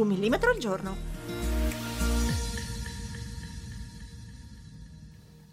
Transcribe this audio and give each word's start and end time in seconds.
Un 0.00 0.06
millimetro 0.06 0.48
al 0.48 0.56
giorno. 0.56 0.96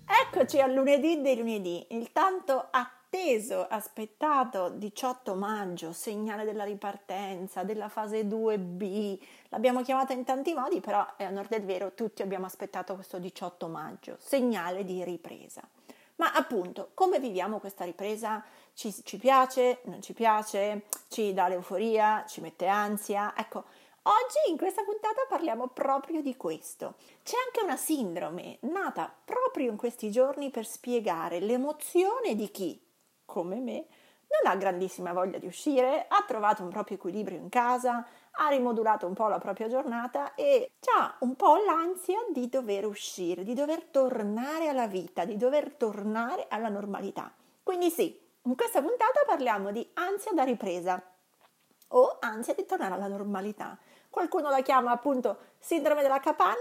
Eccoci 0.05 0.61
al 0.61 0.71
lunedì 0.71 1.19
dei 1.19 1.35
lunedì, 1.35 1.85
il 1.89 2.13
tanto 2.13 2.67
atteso, 2.71 3.67
aspettato 3.67 4.69
18 4.69 5.35
maggio, 5.35 5.91
segnale 5.91 6.45
della 6.45 6.63
ripartenza, 6.63 7.63
della 7.63 7.89
fase 7.89 8.21
2B. 8.21 9.19
L'abbiamo 9.49 9.81
chiamata 9.81 10.13
in 10.13 10.23
tanti 10.23 10.53
modi, 10.53 10.79
però 10.79 11.05
è 11.17 11.25
a 11.25 11.29
nord 11.29 11.49
del 11.49 11.65
vero, 11.65 11.91
tutti 11.93 12.21
abbiamo 12.21 12.45
aspettato 12.45 12.95
questo 12.95 13.19
18 13.19 13.67
maggio, 13.67 14.15
segnale 14.17 14.85
di 14.85 15.03
ripresa. 15.03 15.61
Ma 16.15 16.31
appunto, 16.31 16.91
come 16.93 17.19
viviamo 17.19 17.59
questa 17.59 17.83
ripresa? 17.83 18.43
Ci, 18.73 18.93
ci 19.03 19.17
piace, 19.17 19.81
non 19.83 20.01
ci 20.01 20.13
piace, 20.13 20.83
ci 21.09 21.33
dà 21.33 21.49
l'euforia, 21.49 22.23
ci 22.25 22.39
mette 22.39 22.67
ansia? 22.67 23.33
Ecco, 23.35 23.65
Oggi 24.07 24.49
in 24.49 24.55
questa 24.55 24.83
puntata 24.83 25.25
parliamo 25.27 25.67
proprio 25.67 26.21
di 26.21 26.37
questo. 26.37 26.95
C'è 27.23 27.35
anche 27.45 27.61
una 27.61 27.75
sindrome 27.75 28.57
nata 28.61 29.13
proprio 29.25 29.69
in 29.69 29.75
questi 29.75 30.09
giorni 30.11 30.49
per 30.49 30.65
spiegare 30.65 31.41
l'emozione 31.41 32.33
di 32.33 32.49
chi, 32.49 32.81
come 33.25 33.59
me, 33.59 33.85
non 34.29 34.49
ha 34.49 34.55
grandissima 34.55 35.11
voglia 35.11 35.39
di 35.39 35.45
uscire, 35.45 36.05
ha 36.07 36.23
trovato 36.25 36.63
un 36.63 36.69
proprio 36.69 36.95
equilibrio 36.95 37.37
in 37.37 37.49
casa, 37.49 38.07
ha 38.31 38.47
rimodulato 38.47 39.05
un 39.05 39.13
po' 39.13 39.27
la 39.27 39.39
propria 39.39 39.67
giornata 39.67 40.35
e 40.35 40.71
ha 40.97 41.17
un 41.19 41.35
po' 41.35 41.57
l'ansia 41.57 42.19
di 42.31 42.47
dover 42.47 42.85
uscire, 42.85 43.43
di 43.43 43.53
dover 43.53 43.83
tornare 43.83 44.69
alla 44.69 44.87
vita, 44.87 45.25
di 45.25 45.35
dover 45.35 45.73
tornare 45.73 46.45
alla 46.47 46.69
normalità. 46.69 47.29
Quindi 47.61 47.89
sì, 47.89 48.17
in 48.43 48.55
questa 48.55 48.81
puntata 48.81 49.23
parliamo 49.25 49.73
di 49.73 49.85
ansia 49.95 50.31
da 50.31 50.43
ripresa 50.43 51.03
o 51.89 52.17
ansia 52.21 52.53
di 52.53 52.65
tornare 52.65 52.93
alla 52.93 53.07
normalità 53.07 53.77
qualcuno 54.17 54.49
la 54.49 54.61
chiama 54.61 54.89
appunto 54.89 55.37
sindrome 55.59 56.01
della 56.01 56.19
capanna 56.19 56.55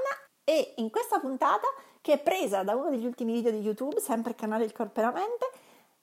e 0.44 0.74
in 0.76 0.90
questa 0.90 1.18
puntata 1.18 1.66
che 2.02 2.12
è 2.12 2.18
presa 2.18 2.62
da 2.62 2.74
uno 2.74 2.90
degli 2.90 3.06
ultimi 3.06 3.32
video 3.32 3.50
di 3.50 3.60
YouTube, 3.60 3.98
sempre 3.98 4.32
il 4.32 4.36
canale 4.36 4.64
Il 4.64 4.72
Corpo 4.72 5.00
e 5.00 5.02
la 5.02 5.10
Mente, 5.10 5.50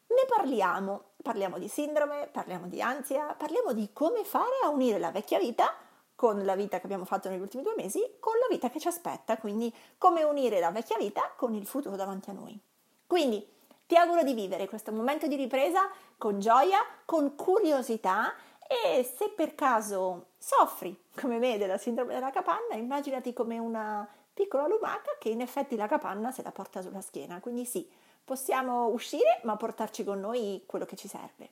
ne 0.08 0.26
parliamo. 0.28 1.12
Parliamo 1.22 1.60
di 1.60 1.68
sindrome, 1.68 2.28
parliamo 2.32 2.66
di 2.66 2.82
ansia, 2.82 3.36
parliamo 3.38 3.72
di 3.72 3.92
come 3.94 4.24
fare 4.24 4.62
a 4.64 4.70
unire 4.70 4.98
la 4.98 5.12
vecchia 5.12 5.38
vita 5.38 5.72
con 6.16 6.44
la 6.44 6.56
vita 6.56 6.80
che 6.80 6.86
abbiamo 6.86 7.06
fatto 7.06 7.30
negli 7.30 7.40
ultimi 7.40 7.62
due 7.62 7.76
mesi, 7.78 8.02
con 8.20 8.34
la 8.40 8.48
vita 8.50 8.72
che 8.72 8.80
ci 8.80 8.88
aspetta, 8.88 9.38
quindi 9.38 9.72
come 10.00 10.24
unire 10.24 10.60
la 10.60 10.72
vecchia 10.72 10.98
vita 10.98 11.34
con 11.36 11.54
il 11.54 11.68
futuro 11.68 11.96
davanti 11.96 12.32
a 12.32 12.34
noi. 12.34 12.60
Quindi 13.06 13.48
ti 13.86 13.96
auguro 13.96 14.24
di 14.24 14.34
vivere 14.34 14.68
questo 14.68 14.92
momento 14.92 15.28
di 15.28 15.36
ripresa 15.36 15.88
con 16.18 16.40
gioia, 16.40 16.80
con 17.06 17.36
curiosità 17.36 18.34
e 18.68 19.04
se 19.04 19.30
per 19.30 19.56
caso 19.56 20.28
soffri 20.38 21.06
come 21.16 21.38
me 21.38 21.58
della 21.58 21.78
sindrome 21.78 22.14
della 22.14 22.32
capanna, 22.32 22.76
immaginati 22.76 23.34
come 23.34 23.58
una 23.58 24.08
piccola 24.34 24.68
lumaca 24.68 25.16
che 25.20 25.30
in 25.30 25.42
effetti 25.42 25.76
la 25.76 25.88
capanna 25.88 26.32
se 26.32 26.42
la 26.42 26.52
porta 26.52 26.82
sulla 26.82 27.02
schiena. 27.02 27.40
Quindi 27.40 27.66
sì, 27.66 27.88
possiamo 28.24 28.88
uscire 28.88 29.42
ma 29.44 29.56
portarci 29.56 30.04
con 30.04 30.20
noi 30.20 30.64
quello 30.66 30.86
che 30.86 30.96
ci 30.96 31.08
serve. 31.08 31.50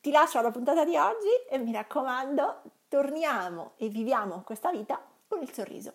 Ti 0.00 0.10
lascio 0.10 0.38
alla 0.38 0.50
puntata 0.50 0.84
di 0.84 0.96
oggi 0.96 1.28
e 1.48 1.58
mi 1.58 1.72
raccomando, 1.72 2.62
torniamo 2.88 3.72
e 3.76 3.88
viviamo 3.88 4.42
questa 4.42 4.70
vita 4.70 5.00
con 5.28 5.42
il 5.42 5.52
sorriso. 5.52 5.94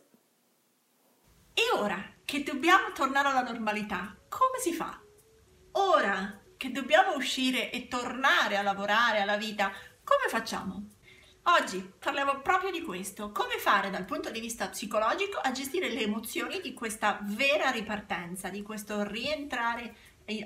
E 1.54 1.62
ora 1.78 1.98
che 2.24 2.44
dobbiamo 2.44 2.92
tornare 2.94 3.30
alla 3.30 3.42
normalità, 3.42 4.16
come 4.30 4.60
si 4.60 4.74
fa? 4.74 5.00
Ora 5.72 6.40
che 6.58 6.72
dobbiamo 6.72 7.16
uscire 7.16 7.72
e 7.72 7.88
tornare 7.88 8.58
a 8.58 8.62
lavorare 8.62 9.22
alla 9.22 9.38
vita, 9.38 9.72
come 10.07 10.29
facciamo? 10.29 10.88
Oggi 11.59 11.94
parliamo 12.00 12.40
proprio 12.40 12.72
di 12.72 12.81
questo, 12.81 13.34
come 13.34 13.57
fare 13.57 13.90
dal 13.90 14.06
punto 14.06 14.31
di 14.31 14.40
vista 14.40 14.69
psicologico 14.69 15.38
a 15.38 15.51
gestire 15.51 15.90
le 15.90 16.03
emozioni 16.03 16.62
di 16.62 16.73
questa 16.73 17.19
vera 17.23 17.72
ripartenza, 17.72 18.47
di 18.47 18.62
questo 18.62 19.03
rientrare 19.03 19.94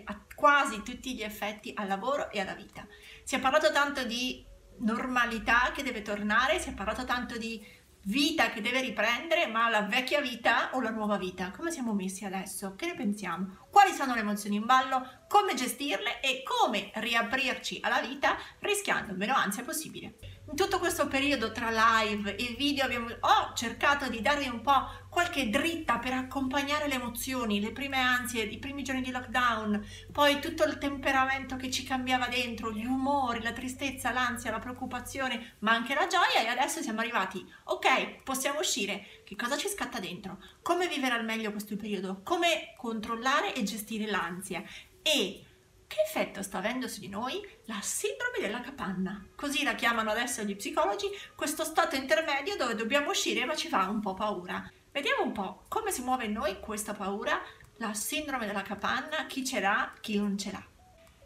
a 0.06 0.20
quasi 0.34 0.82
tutti 0.82 1.14
gli 1.14 1.22
effetti 1.22 1.74
al 1.76 1.88
lavoro 1.88 2.32
e 2.32 2.40
alla 2.40 2.56
vita. 2.56 2.88
Si 3.24 3.36
è 3.36 3.40
parlato 3.40 3.72
tanto 3.72 4.04
di 4.04 4.44
normalità 4.80 5.72
che 5.72 5.84
deve 5.84 6.02
tornare, 6.02 6.60
si 6.60 6.70
è 6.70 6.74
parlato 6.74 7.06
tanto 7.06 7.38
di 7.38 7.64
vita 8.04 8.50
che 8.50 8.62
deve 8.62 8.82
riprendere, 8.82 9.46
ma 9.46 9.70
la 9.70 9.82
vecchia 9.82 10.22
vita 10.22 10.72
o 10.74 10.82
la 10.82 10.90
nuova 10.90 11.18
vita? 11.18 11.52
Come 11.52 11.72
siamo 11.72 11.94
messi 11.94 12.26
adesso? 12.26 12.74
Che 12.76 12.88
ne 12.88 12.96
pensiamo? 12.96 13.68
Quali 13.70 13.92
sono 13.92 14.16
le 14.16 14.22
emozioni 14.22 14.56
in 14.56 14.66
ballo? 14.66 15.26
Come 15.28 15.54
gestirle 15.54 16.20
e 16.20 16.42
come 16.44 16.92
riaprirci 16.96 17.80
alla 17.82 18.02
vita 18.02 18.38
rischiando 18.60 19.14
meno 19.14 19.36
ansia 19.36 19.64
possibile? 19.64 20.16
In 20.52 20.58
tutto 20.58 20.80
questo 20.80 21.08
periodo 21.08 21.54
tra 21.54 21.70
live 21.72 22.36
e 22.36 22.56
video 22.58 22.84
abbiamo, 22.84 23.08
ho 23.08 23.54
cercato 23.56 24.10
di 24.10 24.20
darvi 24.20 24.50
un 24.50 24.60
po' 24.60 24.86
qualche 25.08 25.50
dritta 25.50 25.98
per 25.98 26.12
accompagnare 26.12 26.90
le 26.90 26.96
emozioni, 26.96 27.62
le 27.62 27.72
prime 27.72 27.96
ansie, 27.96 28.44
i 28.44 28.58
primi 28.58 28.84
giorni 28.84 29.02
di 29.02 29.12
lockdown, 29.12 29.82
poi 30.12 30.42
tutto 30.42 30.66
il 30.66 30.78
temperamento 30.78 31.56
che 31.56 31.72
ci 31.72 31.86
cambiava 31.86 32.28
dentro, 32.28 32.74
gli 32.74 32.84
umori, 32.84 33.42
la 33.42 33.54
tristezza, 33.54 34.12
l'ansia, 34.12 34.52
la 34.52 34.60
preoccupazione, 34.60 35.56
ma 35.60 35.72
anche 35.72 35.94
la 35.94 36.08
gioia 36.08 36.42
e 36.42 36.48
adesso 36.48 36.82
siamo 36.82 37.00
arrivati, 37.00 37.50
ok, 37.64 38.22
possiamo 38.24 38.60
uscire, 38.60 39.22
che 39.24 39.38
cosa 39.38 39.56
ci 39.56 39.70
scatta 39.70 40.02
dentro? 40.02 40.44
Come 40.62 40.90
vivere 40.90 41.14
al 41.14 41.24
meglio 41.24 41.52
questo 41.52 41.78
periodo? 41.78 42.20
Come 42.26 42.74
controllare 42.76 43.56
e 43.56 43.64
gestire 43.64 44.06
l'ansia? 44.06 44.62
E 45.02 45.46
che 45.92 46.04
effetto 46.06 46.42
sta 46.42 46.60
avendo 46.60 46.88
su 46.88 47.02
di 47.02 47.10
noi 47.10 47.46
la 47.66 47.82
sindrome 47.82 48.40
della 48.40 48.62
capanna? 48.62 49.28
Così 49.36 49.64
la 49.64 49.76
chiamano 49.76 50.10
adesso 50.10 50.42
gli 50.42 50.56
psicologi, 50.56 51.08
questo 51.36 51.66
stato 51.66 51.98
intermedio 51.98 52.56
dove 52.56 52.76
dobbiamo 52.76 53.10
uscire 53.10 53.44
ma 53.44 53.56
ci 53.56 53.68
fa 53.68 53.90
un 53.90 54.00
po' 54.00 54.14
paura. 54.14 54.72
Vediamo 54.90 55.24
un 55.24 55.34
po' 55.34 55.66
come 55.68 55.92
si 55.92 56.02
muove 56.02 56.26
in 56.26 56.32
noi 56.32 56.62
questa 56.62 56.94
paura, 56.94 57.42
la 57.76 57.94
sindrome 57.94 58.46
della 58.46 58.62
capanna, 58.62 59.26
chi 59.28 59.46
ce 59.46 59.60
l'ha, 59.60 59.94
chi 60.00 60.18
non 60.18 60.38
ce 60.38 60.52
l'ha. 60.52 60.66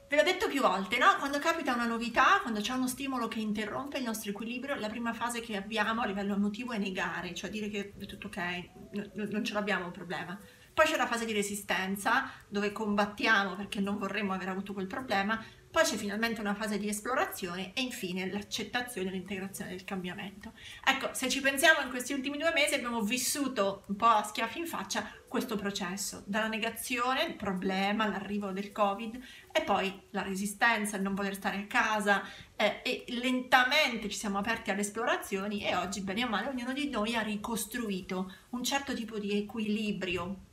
Ve 0.10 0.16
l'ho 0.16 0.24
detto 0.24 0.48
più 0.48 0.62
volte, 0.62 0.98
no? 0.98 1.16
Quando 1.20 1.38
capita 1.38 1.74
una 1.74 1.86
novità, 1.86 2.40
quando 2.42 2.60
c'è 2.60 2.74
uno 2.74 2.88
stimolo 2.88 3.28
che 3.28 3.40
interrompe 3.40 4.00
il 4.00 4.04
nostro 4.04 4.32
equilibrio, 4.32 4.74
la 4.74 4.90
prima 4.90 5.14
fase 5.14 5.42
che 5.42 5.58
abbiamo 5.58 6.02
a 6.02 6.08
livello 6.08 6.34
emotivo 6.34 6.74
è 6.74 6.80
negare, 6.80 7.36
cioè 7.36 7.52
dire 7.52 7.70
che 7.70 7.94
è 8.00 8.06
tutto 8.08 8.28
ok, 8.28 8.70
non 9.14 9.44
ce 9.44 9.54
l'abbiamo 9.54 9.86
un 9.86 9.92
problema. 9.92 10.40
Poi 10.76 10.86
c'è 10.86 10.98
la 10.98 11.08
fase 11.08 11.24
di 11.24 11.32
resistenza, 11.32 12.30
dove 12.50 12.74
combattiamo 12.74 13.56
perché 13.56 13.80
non 13.80 13.98
vorremmo 13.98 14.34
aver 14.34 14.50
avuto 14.50 14.74
quel 14.74 14.88
problema, 14.88 15.42
poi 15.72 15.84
c'è 15.84 15.96
finalmente 15.96 16.42
una 16.42 16.54
fase 16.54 16.78
di 16.78 16.90
esplorazione 16.90 17.72
e 17.74 17.82
infine 17.82 18.30
l'accettazione 18.30 19.08
e 19.08 19.12
l'integrazione 19.14 19.72
del 19.72 19.86
cambiamento. 19.86 20.52
Ecco, 20.86 21.14
se 21.14 21.30
ci 21.30 21.40
pensiamo 21.40 21.80
in 21.80 21.90
questi 21.90 22.12
ultimi 22.12 22.38
due 22.38 22.52
mesi 22.54 22.74
abbiamo 22.74 23.02
vissuto 23.02 23.84
un 23.88 23.96
po' 23.96 24.06
a 24.06 24.24
schiaffi 24.24 24.60
in 24.60 24.68
faccia 24.68 25.10
questo 25.30 25.56
processo, 25.56 26.24
dalla 26.26 26.48
negazione, 26.48 27.24
il 27.24 27.36
problema, 27.36 28.08
l'arrivo 28.08 28.52
del 28.52 28.74
Covid 28.74 29.18
e 29.54 29.62
poi 29.62 29.98
la 30.10 30.24
resistenza, 30.24 30.98
il 30.98 31.04
non 31.04 31.16
voler 31.16 31.36
stare 31.36 31.58
a 31.58 31.68
casa 31.68 32.22
eh, 32.58 32.82
e 32.84 33.06
lentamente 33.22 34.10
ci 34.10 34.18
siamo 34.18 34.40
aperti 34.40 34.72
alle 34.72 34.82
esplorazioni 34.82 35.66
e 35.66 35.74
oggi, 35.74 36.02
bene 36.02 36.26
o 36.26 36.28
male, 36.28 36.50
ognuno 36.50 36.74
di 36.74 36.90
noi 36.90 37.16
ha 37.16 37.22
ricostruito 37.22 38.34
un 38.50 38.62
certo 38.62 38.94
tipo 38.94 39.20
di 39.20 39.38
equilibrio 39.38 40.45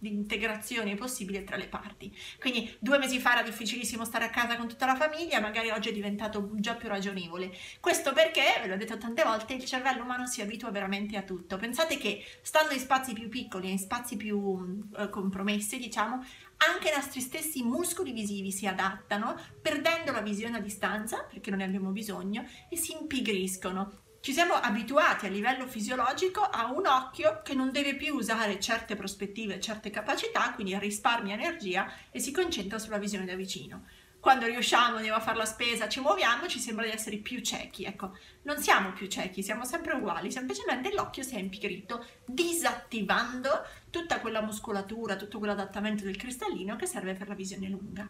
di 0.00 0.08
integrazione 0.08 0.96
possibile 0.96 1.44
tra 1.44 1.56
le 1.56 1.68
parti. 1.68 2.14
Quindi 2.40 2.74
due 2.80 2.98
mesi 2.98 3.20
fa 3.20 3.32
era 3.32 3.42
difficilissimo 3.42 4.04
stare 4.04 4.24
a 4.24 4.30
casa 4.30 4.56
con 4.56 4.66
tutta 4.66 4.86
la 4.86 4.96
famiglia, 4.96 5.40
magari 5.40 5.70
oggi 5.70 5.90
è 5.90 5.92
diventato 5.92 6.50
già 6.54 6.74
più 6.74 6.88
ragionevole. 6.88 7.52
Questo 7.78 8.12
perché, 8.12 8.42
ve 8.62 8.68
l'ho 8.68 8.76
detto 8.76 8.98
tante 8.98 9.22
volte, 9.22 9.54
il 9.54 9.64
cervello 9.64 10.02
umano 10.02 10.26
si 10.26 10.40
abitua 10.40 10.70
veramente 10.70 11.16
a 11.16 11.22
tutto. 11.22 11.56
Pensate 11.56 11.98
che 11.98 12.24
stando 12.42 12.72
in 12.72 12.80
spazi 12.80 13.12
più 13.12 13.28
piccoli, 13.28 13.70
in 13.70 13.78
spazi 13.78 14.16
più 14.16 14.88
eh, 14.96 15.08
compromessi, 15.10 15.78
diciamo, 15.78 16.24
anche 16.72 16.88
i 16.88 16.94
nostri 16.94 17.20
stessi 17.20 17.62
muscoli 17.62 18.12
visivi 18.12 18.50
si 18.50 18.66
adattano, 18.66 19.38
perdendo 19.62 20.12
la 20.12 20.20
visione 20.20 20.58
a 20.58 20.60
distanza, 20.60 21.22
perché 21.24 21.50
non 21.50 21.60
ne 21.60 21.64
abbiamo 21.66 21.90
bisogno, 21.90 22.44
e 22.68 22.76
si 22.76 22.92
impigriscono 22.92 24.08
ci 24.20 24.32
siamo 24.34 24.52
abituati 24.52 25.24
a 25.24 25.30
livello 25.30 25.66
fisiologico 25.66 26.42
a 26.42 26.70
un 26.70 26.86
occhio 26.86 27.40
che 27.42 27.54
non 27.54 27.72
deve 27.72 27.96
più 27.96 28.14
usare 28.14 28.60
certe 28.60 28.94
prospettive, 28.94 29.60
certe 29.60 29.88
capacità, 29.88 30.52
quindi 30.52 30.78
risparmia 30.78 31.34
energia 31.34 31.90
e 32.10 32.20
si 32.20 32.30
concentra 32.30 32.78
sulla 32.78 32.98
visione 32.98 33.24
da 33.24 33.34
vicino. 33.34 33.84
quando 34.20 34.44
riusciamo, 34.44 34.96
andiamo 34.96 35.16
a 35.16 35.22
fare 35.22 35.38
la 35.38 35.46
spesa, 35.46 35.88
ci 35.88 35.98
muoviamo, 36.00 36.46
ci 36.46 36.58
sembra 36.60 36.84
di 36.84 36.92
essere 36.92 37.16
più 37.16 37.40
ciechi. 37.40 37.84
Ecco, 37.84 38.16
non 38.42 38.58
siamo 38.58 38.92
più 38.92 39.06
ciechi, 39.06 39.42
siamo 39.42 39.64
sempre 39.64 39.94
uguali, 39.94 40.30
semplicemente 40.30 40.92
l'occhio 40.92 41.22
si 41.22 41.36
è 41.36 41.38
impigrito, 41.38 42.06
disattivando 42.26 43.64
tutta 43.88 44.20
quella 44.20 44.42
muscolatura, 44.42 45.16
tutto 45.16 45.38
quell'adattamento 45.38 46.04
del 46.04 46.16
cristallino 46.16 46.76
che 46.76 46.86
serve 46.86 47.14
per 47.14 47.28
la 47.28 47.34
visione 47.34 47.68
lunga. 47.68 48.08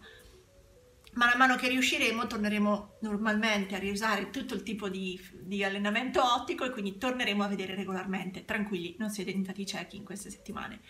Man 1.13 1.37
mano 1.37 1.57
che 1.57 1.69
riusciremo, 1.69 2.27
torneremo 2.27 2.99
normalmente 3.01 3.75
a 3.75 3.79
riusare 3.79 4.31
tutto 4.31 4.55
il 4.55 4.63
tipo 4.63 4.89
di, 4.89 5.21
di 5.33 5.65
allenamento 5.65 6.23
ottico 6.23 6.65
e 6.65 6.71
quindi 6.71 6.99
torneremo 6.99 7.43
a 7.43 7.49
vedere 7.49 7.75
regolarmente. 7.75 8.45
Tranquilli, 8.45 8.95
non 8.99 9.11
siete 9.11 9.31
diventati 9.31 9.67
ciechi 9.67 9.97
in 9.97 10.05
queste 10.05 10.31
settimane. 10.31 10.81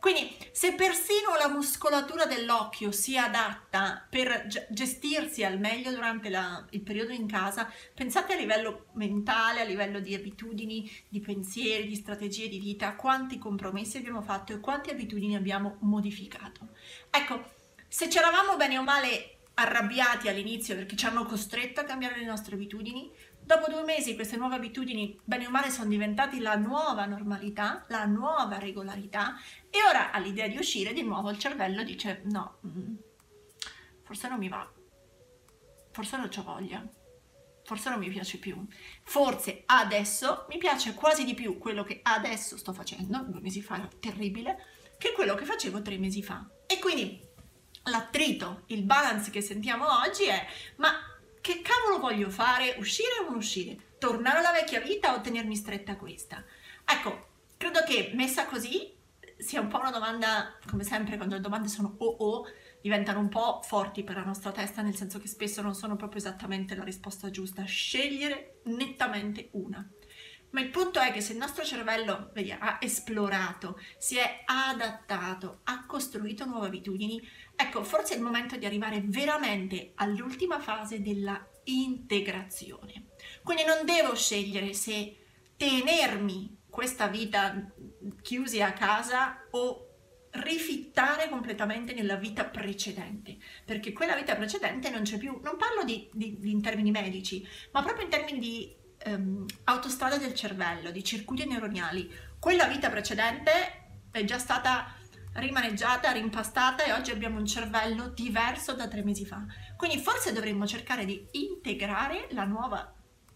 Quindi 0.00 0.32
se 0.52 0.74
persino 0.74 1.34
la 1.36 1.48
muscolatura 1.48 2.24
dell'occhio 2.24 2.92
si 2.92 3.18
adatta 3.18 4.06
per 4.08 4.46
gestirsi 4.70 5.42
al 5.42 5.58
meglio 5.58 5.90
durante 5.90 6.28
la, 6.28 6.64
il 6.70 6.82
periodo 6.82 7.12
in 7.12 7.26
casa, 7.26 7.68
pensate 7.94 8.34
a 8.34 8.36
livello 8.36 8.86
mentale, 8.92 9.60
a 9.60 9.64
livello 9.64 9.98
di 9.98 10.14
abitudini, 10.14 10.88
di 11.08 11.18
pensieri, 11.18 11.88
di 11.88 11.96
strategie 11.96 12.48
di 12.48 12.60
vita, 12.60 12.94
quanti 12.94 13.38
compromessi 13.38 13.96
abbiamo 13.96 14.22
fatto 14.22 14.52
e 14.52 14.60
quante 14.60 14.92
abitudini 14.92 15.34
abbiamo 15.34 15.78
modificato. 15.80 16.68
Ecco, 17.10 17.50
se 17.88 18.06
c'eravamo 18.06 18.56
bene 18.56 18.78
o 18.78 18.84
male 18.84 19.37
arrabbiati 19.58 20.28
all'inizio 20.28 20.74
perché 20.74 20.96
ci 20.96 21.06
hanno 21.06 21.24
costretto 21.24 21.80
a 21.80 21.84
cambiare 21.84 22.18
le 22.18 22.24
nostre 22.24 22.54
abitudini, 22.54 23.10
Dopo 23.48 23.70
due 23.70 23.82
mesi 23.82 24.14
queste 24.14 24.36
nuove 24.36 24.56
abitudini, 24.56 25.18
bene 25.24 25.46
o 25.46 25.50
male, 25.50 25.70
sono 25.70 25.88
diventate 25.88 26.38
la 26.38 26.56
nuova 26.56 27.06
normalità, 27.06 27.82
la 27.88 28.04
nuova 28.04 28.58
regolarità. 28.58 29.36
E 29.70 29.78
ora 29.88 30.10
all'idea 30.10 30.48
di 30.48 30.58
uscire 30.58 30.92
di 30.92 31.02
nuovo 31.02 31.30
il 31.30 31.38
cervello 31.38 31.82
dice 31.82 32.20
no, 32.24 32.58
forse 34.02 34.28
non 34.28 34.36
mi 34.36 34.50
va, 34.50 34.70
forse 35.92 36.18
non 36.18 36.28
ho 36.36 36.42
voglia, 36.42 36.86
forse 37.64 37.88
non 37.88 38.00
mi 38.00 38.10
piace 38.10 38.36
più, 38.36 38.66
forse 39.04 39.62
adesso 39.64 40.44
mi 40.50 40.58
piace 40.58 40.92
quasi 40.92 41.24
di 41.24 41.32
più 41.32 41.56
quello 41.56 41.84
che 41.84 42.00
adesso 42.02 42.58
sto 42.58 42.74
facendo, 42.74 43.24
due 43.28 43.40
mesi 43.40 43.62
fa 43.62 43.76
era 43.76 43.88
terribile, 43.98 44.58
che 44.98 45.12
quello 45.12 45.34
che 45.34 45.46
facevo 45.46 45.80
tre 45.80 45.96
mesi 45.96 46.22
fa. 46.22 46.46
E 46.66 46.78
quindi 46.78 47.27
l'attrito, 47.84 48.62
il 48.66 48.82
balance 48.82 49.30
che 49.30 49.40
sentiamo 49.40 49.86
oggi 50.04 50.24
è 50.24 50.46
ma 50.76 50.92
che 51.40 51.62
cavolo 51.62 51.98
voglio 51.98 52.30
fare? 52.30 52.76
Uscire 52.78 53.20
o 53.20 53.28
non 53.28 53.36
uscire? 53.36 53.76
Tornare 53.98 54.38
alla 54.38 54.52
vecchia 54.52 54.80
vita 54.80 55.14
o 55.14 55.20
tenermi 55.20 55.56
stretta 55.56 55.96
questa? 55.96 56.44
Ecco, 56.84 57.28
credo 57.56 57.82
che 57.84 58.12
messa 58.14 58.46
così 58.46 58.94
sia 59.38 59.60
un 59.60 59.68
po' 59.68 59.78
una 59.78 59.90
domanda, 59.90 60.56
come 60.68 60.84
sempre 60.84 61.16
quando 61.16 61.36
le 61.36 61.40
domande 61.40 61.68
sono 61.68 61.94
o 61.98 62.16
o, 62.18 62.46
diventano 62.80 63.20
un 63.20 63.28
po' 63.28 63.60
forti 63.62 64.02
per 64.02 64.16
la 64.16 64.24
nostra 64.24 64.52
testa, 64.52 64.82
nel 64.82 64.96
senso 64.96 65.18
che 65.18 65.28
spesso 65.28 65.62
non 65.62 65.74
sono 65.74 65.96
proprio 65.96 66.20
esattamente 66.20 66.74
la 66.74 66.84
risposta 66.84 67.30
giusta. 67.30 67.64
Scegliere 67.64 68.60
nettamente 68.64 69.48
una. 69.52 69.86
Ma 70.50 70.60
il 70.60 70.70
punto 70.70 70.98
è 70.98 71.12
che 71.12 71.20
se 71.20 71.32
il 71.32 71.38
nostro 71.38 71.64
cervello 71.64 72.30
vedi, 72.32 72.50
ha 72.52 72.78
esplorato, 72.80 73.78
si 73.98 74.16
è 74.16 74.42
adattato, 74.44 75.60
ha 75.64 75.84
costruito 75.86 76.46
nuove 76.46 76.68
abitudini, 76.68 77.20
ecco, 77.54 77.84
forse 77.84 78.14
è 78.14 78.16
il 78.16 78.22
momento 78.22 78.56
di 78.56 78.64
arrivare 78.64 79.02
veramente 79.04 79.92
all'ultima 79.96 80.58
fase 80.58 81.02
della 81.02 81.46
integrazione. 81.64 83.08
Quindi 83.42 83.64
non 83.64 83.84
devo 83.84 84.14
scegliere 84.14 84.72
se 84.72 85.16
tenermi 85.56 86.56
questa 86.70 87.08
vita 87.08 87.70
chiusi 88.22 88.62
a 88.62 88.72
casa 88.72 89.46
o 89.50 89.88
rifittare 90.30 91.28
completamente 91.28 91.94
nella 91.94 92.16
vita 92.16 92.44
precedente, 92.44 93.38
perché 93.64 93.92
quella 93.92 94.14
vita 94.14 94.36
precedente 94.36 94.90
non 94.90 95.02
c'è 95.02 95.18
più, 95.18 95.40
non 95.42 95.56
parlo 95.56 95.84
di, 95.84 96.08
di, 96.12 96.38
in 96.44 96.62
termini 96.62 96.90
medici, 96.90 97.46
ma 97.72 97.82
proprio 97.82 98.04
in 98.04 98.10
termini 98.10 98.38
di 98.38 98.76
ehm, 98.98 99.46
autostrade 99.64 100.18
del 100.18 100.34
cervello, 100.34 100.90
di 100.90 101.04
circuiti 101.04 101.46
neuroniali. 101.46 102.10
Quella 102.38 102.66
vita 102.66 102.90
precedente 102.90 103.50
è 104.10 104.24
già 104.24 104.38
stata 104.38 104.94
rimaneggiata, 105.34 106.10
rimpastata 106.10 106.84
e 106.84 106.92
oggi 106.92 107.10
abbiamo 107.10 107.38
un 107.38 107.46
cervello 107.46 108.08
diverso 108.08 108.74
da 108.74 108.88
tre 108.88 109.02
mesi 109.02 109.24
fa. 109.24 109.44
Quindi 109.76 109.98
forse 109.98 110.32
dovremmo 110.32 110.66
cercare 110.66 111.04
di 111.04 111.26
integrare 111.32 112.28
la 112.30 112.44
nuova 112.44 112.92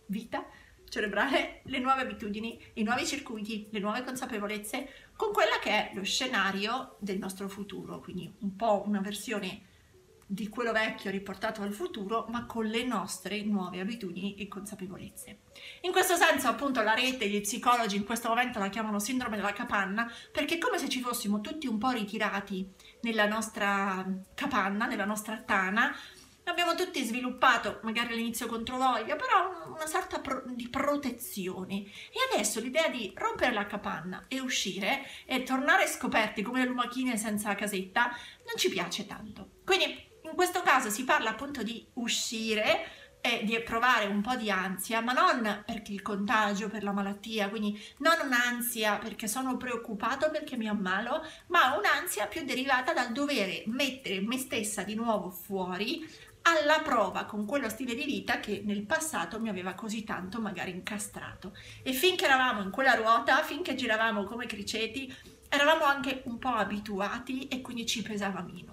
vita 0.07 0.45
cerebrale, 0.89 1.63
le 1.65 1.79
nuove 1.79 2.03
abitudini, 2.03 2.63
i 2.75 2.83
nuovi 2.83 3.07
circuiti, 3.07 3.69
le 3.71 3.79
nuove 3.79 4.05
consapevolezze 4.05 4.89
con 5.17 5.33
quella 5.33 5.59
che 5.59 5.71
è 5.71 5.93
lo 5.95 6.05
scenario 6.05 6.97
del 7.01 7.17
nostro 7.17 7.49
futuro, 7.49 7.99
quindi 8.01 8.31
un 8.41 8.57
po' 8.57 8.83
una 8.87 9.01
versione 9.01 9.71
di 10.33 10.49
quello 10.49 10.73
vecchio 10.73 11.11
riportato 11.11 11.61
al 11.61 11.75
futuro, 11.75 12.25
ma 12.31 12.47
con 12.47 12.65
le 12.65 12.85
nostre 12.85 13.43
nuove 13.43 13.81
abitudini 13.81 14.35
e 14.37 14.49
consapevolezze. 14.49 15.41
In 15.83 15.93
questo 15.93 16.17
senso, 16.17 16.49
appunto, 16.49 16.81
la 16.81 16.95
rete, 16.95 17.29
gli 17.29 17.43
psicologi 17.43 17.97
in 17.97 18.05
questo 18.07 18.29
momento 18.29 18.59
la 18.59 18.71
chiamano 18.71 18.99
sindrome 18.99 19.37
della 19.37 19.53
capanna, 19.53 20.11
perché 20.33 20.55
è 20.55 20.59
come 20.59 20.79
se 20.79 20.89
ci 20.89 21.03
fossimo 21.03 21.43
tutti 21.43 21.67
un 21.67 21.77
po' 21.77 21.91
ritirati 21.91 22.67
nella 23.03 23.27
nostra 23.27 24.07
capanna, 24.35 24.87
nella 24.87 25.05
nostra 25.05 25.37
tana, 25.37 25.95
abbiamo 26.45 26.75
tutti 26.75 27.05
sviluppato, 27.05 27.81
magari 27.83 28.15
all'inizio 28.15 28.47
contro 28.47 28.79
voglia, 28.79 29.17
però 29.17 29.67
una 29.67 29.87
sorta 29.87 30.21
pro- 30.21 30.45
di 30.47 30.67
protezione. 30.71 31.83
E 31.83 32.33
adesso 32.33 32.59
l'idea 32.59 32.89
di 32.89 33.13
rompere 33.15 33.53
la 33.53 33.67
capanna 33.67 34.25
e 34.29 34.41
uscire 34.41 35.07
e 35.27 35.43
tornare 35.43 35.87
scoperti 35.87 36.41
come 36.41 36.61
le 36.61 36.69
lumachine 36.69 37.19
senza 37.19 37.55
casetta 37.55 38.05
non 38.07 38.57
ci 38.57 38.71
piace 38.71 39.05
tanto. 39.05 39.61
Quindi 39.63 40.11
in 40.33 40.39
questo 40.39 40.63
caso 40.63 40.89
si 40.89 41.05
parla 41.05 41.31
appunto 41.31 41.63
di 41.63 41.87
uscire 41.95 42.89
e 43.21 43.45
di 43.45 43.57
provare 43.61 44.07
un 44.07 44.23
po' 44.23 44.35
di 44.35 44.51
ansia, 44.51 45.01
ma 45.01 45.13
non 45.13 45.63
perché 45.65 45.93
il 45.93 46.01
contagio, 46.01 46.69
per 46.69 46.83
la 46.83 46.91
malattia, 46.91 47.51
quindi 47.51 47.79
non 47.99 48.15
un'ansia 48.25 48.97
perché 48.97 49.29
sono 49.29 49.59
preoccupato 49.59 50.31
perché 50.31 50.57
mi 50.57 50.67
ammalo, 50.67 51.23
ma 51.49 51.77
un'ansia 51.77 52.27
più 52.27 52.45
derivata 52.45 52.95
dal 52.95 53.13
dovere 53.13 53.63
mettere 53.67 54.23
me 54.23 54.39
stessa 54.39 54.83
di 54.83 54.95
nuovo 54.95 55.31
fuori 55.31 56.05
alla 56.45 56.81
prova 56.81 57.27
con 57.27 57.45
quello 57.45 57.69
stile 57.69 57.95
di 57.95 58.05
vita 58.05 58.41
che 58.41 58.63
nel 58.65 58.83
passato 58.85 59.39
mi 59.39 59.51
aveva 59.51 59.75
così 59.75 60.03
tanto 60.03 60.41
magari 60.41 60.71
incastrato. 60.71 61.55
E 61.83 61.93
finché 61.93 62.25
eravamo 62.25 62.63
in 62.63 62.71
quella 62.71 62.95
ruota, 62.95 63.43
finché 63.43 63.75
giravamo 63.75 64.25
come 64.25 64.47
criceti, 64.47 65.15
eravamo 65.49 65.85
anche 65.85 66.23
un 66.25 66.39
po' 66.39 66.49
abituati 66.49 67.47
e 67.49 67.61
quindi 67.61 67.85
ci 67.87 68.03
pesava 68.03 68.41
meno. 68.41 68.72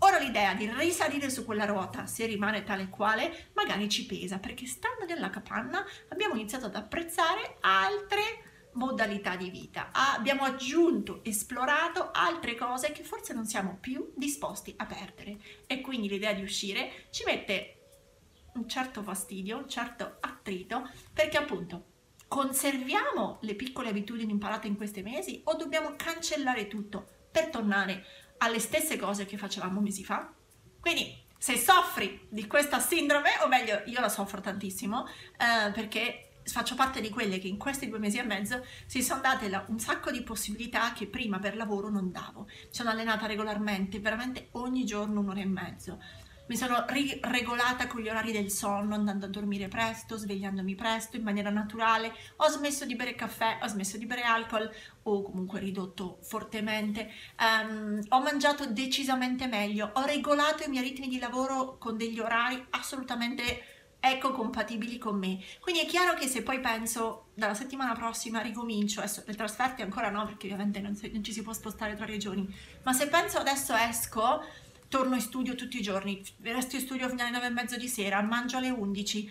Ora 0.00 0.18
l'idea 0.18 0.54
di 0.54 0.70
risalire 0.70 1.28
su 1.28 1.44
quella 1.44 1.64
ruota, 1.64 2.06
se 2.06 2.24
rimane 2.26 2.62
tale 2.62 2.84
e 2.84 2.88
quale, 2.88 3.48
magari 3.54 3.88
ci 3.88 4.06
pesa, 4.06 4.38
perché 4.38 4.64
stando 4.66 5.04
nella 5.04 5.28
capanna 5.28 5.84
abbiamo 6.08 6.34
iniziato 6.34 6.66
ad 6.66 6.76
apprezzare 6.76 7.56
altre 7.60 8.68
modalità 8.74 9.34
di 9.34 9.50
vita. 9.50 9.90
Abbiamo 9.92 10.44
aggiunto, 10.44 11.24
esplorato 11.24 12.10
altre 12.12 12.54
cose 12.54 12.92
che 12.92 13.02
forse 13.02 13.34
non 13.34 13.44
siamo 13.44 13.78
più 13.80 14.12
disposti 14.14 14.72
a 14.76 14.86
perdere. 14.86 15.38
E 15.66 15.80
quindi 15.80 16.08
l'idea 16.08 16.32
di 16.32 16.42
uscire 16.42 17.08
ci 17.10 17.24
mette 17.24 17.74
un 18.54 18.68
certo 18.68 19.02
fastidio, 19.02 19.58
un 19.58 19.68
certo 19.68 20.18
attrito, 20.20 20.88
perché 21.12 21.38
appunto 21.38 21.86
conserviamo 22.28 23.38
le 23.40 23.54
piccole 23.54 23.88
abitudini 23.88 24.30
imparate 24.30 24.68
in 24.68 24.76
questi 24.76 25.02
mesi 25.02 25.40
o 25.44 25.56
dobbiamo 25.56 25.94
cancellare 25.96 26.68
tutto 26.68 27.08
per 27.30 27.48
tornare 27.48 28.04
alle 28.38 28.58
stesse 28.58 28.96
cose 28.96 29.26
che 29.26 29.36
facevamo 29.36 29.80
mesi 29.80 30.04
fa. 30.04 30.32
Quindi 30.80 31.26
se 31.36 31.56
soffri 31.56 32.26
di 32.28 32.46
questa 32.46 32.80
sindrome, 32.80 33.30
o 33.42 33.48
meglio, 33.48 33.82
io 33.86 34.00
la 34.00 34.08
soffro 34.08 34.40
tantissimo, 34.40 35.06
eh, 35.06 35.70
perché 35.72 36.28
faccio 36.44 36.74
parte 36.74 37.00
di 37.00 37.10
quelle 37.10 37.38
che 37.38 37.46
in 37.46 37.58
questi 37.58 37.88
due 37.88 37.98
mesi 37.98 38.18
e 38.18 38.22
mezzo 38.22 38.64
si 38.86 39.02
sono 39.02 39.20
date 39.20 39.48
la, 39.48 39.64
un 39.68 39.78
sacco 39.78 40.10
di 40.10 40.22
possibilità 40.22 40.92
che 40.92 41.06
prima 41.06 41.38
per 41.38 41.56
lavoro 41.56 41.90
non 41.90 42.10
davo. 42.10 42.46
Mi 42.46 42.68
sono 42.70 42.90
allenata 42.90 43.26
regolarmente, 43.26 44.00
veramente 44.00 44.48
ogni 44.52 44.84
giorno 44.84 45.20
un'ora 45.20 45.40
e 45.40 45.46
mezzo 45.46 45.98
mi 46.48 46.56
sono 46.56 46.84
ri- 46.88 47.18
regolata 47.22 47.86
con 47.86 48.00
gli 48.00 48.08
orari 48.08 48.32
del 48.32 48.50
sonno, 48.50 48.94
andando 48.94 49.26
a 49.26 49.28
dormire 49.28 49.68
presto, 49.68 50.16
svegliandomi 50.16 50.74
presto, 50.74 51.16
in 51.16 51.22
maniera 51.22 51.50
naturale. 51.50 52.12
Ho 52.36 52.48
smesso 52.48 52.84
di 52.84 52.96
bere 52.96 53.14
caffè, 53.14 53.58
ho 53.62 53.66
smesso 53.68 53.96
di 53.96 54.06
bere 54.06 54.22
alcol 54.22 54.70
o 55.04 55.22
comunque 55.22 55.60
ridotto 55.60 56.18
fortemente. 56.22 57.10
Um, 57.38 58.02
ho 58.08 58.20
mangiato 58.20 58.66
decisamente 58.66 59.46
meglio, 59.46 59.90
ho 59.94 60.04
regolato 60.04 60.64
i 60.64 60.68
miei 60.68 60.84
ritmi 60.84 61.08
di 61.08 61.18
lavoro 61.18 61.76
con 61.78 61.96
degli 61.96 62.18
orari 62.18 62.62
assolutamente 62.70 63.76
ecco 64.00 64.32
compatibili 64.32 64.98
con 64.98 65.18
me. 65.18 65.38
Quindi 65.60 65.82
è 65.82 65.86
chiaro 65.86 66.16
che 66.16 66.28
se 66.28 66.42
poi 66.42 66.60
penso 66.60 67.26
dalla 67.34 67.54
settimana 67.54 67.94
prossima 67.94 68.40
ricomincio, 68.40 69.00
adesso 69.00 69.22
le 69.26 69.34
trasferte 69.34 69.82
ancora 69.82 70.10
no 70.10 70.24
perché 70.24 70.46
ovviamente 70.46 70.80
non, 70.80 70.96
non 71.12 71.24
ci 71.24 71.32
si 71.32 71.42
può 71.42 71.52
spostare 71.52 71.96
tra 71.96 72.04
regioni, 72.04 72.48
ma 72.84 72.92
se 72.92 73.08
penso 73.08 73.38
adesso 73.38 73.74
esco 73.74 74.42
torno 74.88 75.14
in 75.14 75.20
studio 75.20 75.54
tutti 75.54 75.78
i 75.78 75.82
giorni, 75.82 76.22
resto 76.42 76.76
in 76.76 76.82
studio 76.82 77.08
fino 77.08 77.22
alle 77.22 77.30
nove 77.30 77.46
e 77.46 77.50
mezzo 77.50 77.76
di 77.76 77.88
sera, 77.88 78.20
mangio 78.22 78.56
alle 78.56 78.70
11. 78.70 79.30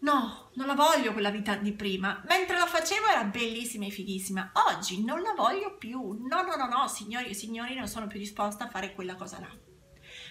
No, 0.00 0.50
non 0.54 0.66
la 0.66 0.74
voglio 0.74 1.12
quella 1.12 1.30
vita 1.30 1.54
di 1.54 1.72
prima. 1.72 2.22
Mentre 2.26 2.58
la 2.58 2.66
facevo 2.66 3.06
era 3.06 3.22
bellissima 3.24 3.86
e 3.86 3.90
fighissima. 3.90 4.50
Oggi 4.68 5.04
non 5.04 5.22
la 5.22 5.32
voglio 5.32 5.76
più. 5.76 6.26
No, 6.28 6.42
no, 6.42 6.56
no, 6.56 6.66
no, 6.66 6.88
signori 6.88 7.28
e 7.28 7.34
signori, 7.34 7.76
non 7.76 7.86
sono 7.86 8.08
più 8.08 8.18
disposta 8.18 8.64
a 8.64 8.68
fare 8.68 8.94
quella 8.94 9.14
cosa 9.14 9.38
là. 9.38 9.48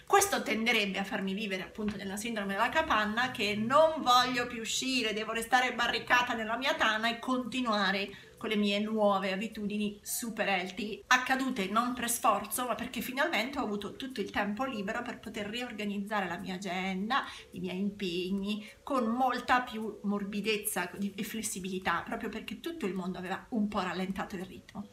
Questo 0.06 0.44
tenderebbe 0.44 1.00
a 1.00 1.06
farmi 1.06 1.34
vivere 1.34 1.64
appunto 1.64 1.96
nella 1.96 2.18
sindrome 2.18 2.52
della 2.52 2.68
capanna 2.68 3.32
che 3.32 3.56
non 3.56 4.02
voglio 4.02 4.46
più 4.46 4.60
uscire, 4.60 5.14
devo 5.14 5.32
restare 5.32 5.74
barricata 5.74 6.34
nella 6.34 6.58
mia 6.58 6.76
tana 6.76 7.10
e 7.10 7.18
continuare 7.18 8.10
con 8.42 8.50
le 8.50 8.56
mie 8.56 8.80
nuove 8.80 9.32
abitudini 9.32 10.00
super 10.02 10.48
healthy, 10.48 11.04
accadute 11.06 11.68
non 11.68 11.94
per 11.94 12.10
sforzo, 12.10 12.66
ma 12.66 12.74
perché 12.74 13.00
finalmente 13.00 13.60
ho 13.60 13.64
avuto 13.64 13.96
tutto 13.96 14.20
il 14.20 14.32
tempo 14.32 14.66
libero 14.66 15.04
per 15.04 15.20
poter 15.20 15.46
riorganizzare 15.46 16.28
la 16.28 16.40
mia 16.40 16.56
agenda, 16.56 17.24
i 17.52 17.60
miei 17.60 17.78
impegni, 17.78 18.68
con 18.82 19.06
molta 19.06 19.62
più 19.62 20.00
morbidezza 20.06 20.90
e 20.90 21.24
flessibilità, 21.24 22.02
proprio 22.02 22.30
perché 22.30 22.60
tutto 22.60 22.88
il 22.88 22.96
mondo 22.96 23.20
aveva 23.20 23.46
un 23.50 23.68
po' 23.68 23.82
rallentato 23.82 24.36
il 24.36 24.46
ritmo. 24.46 24.88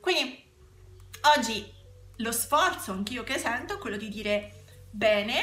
Quindi 0.00 0.40
oggi 1.36 1.66
lo 2.18 2.30
sforzo 2.30 2.92
anch'io 2.92 3.24
che 3.24 3.36
sento 3.36 3.74
è 3.74 3.78
quello 3.78 3.96
di 3.96 4.10
dire 4.10 4.62
bene, 4.92 5.40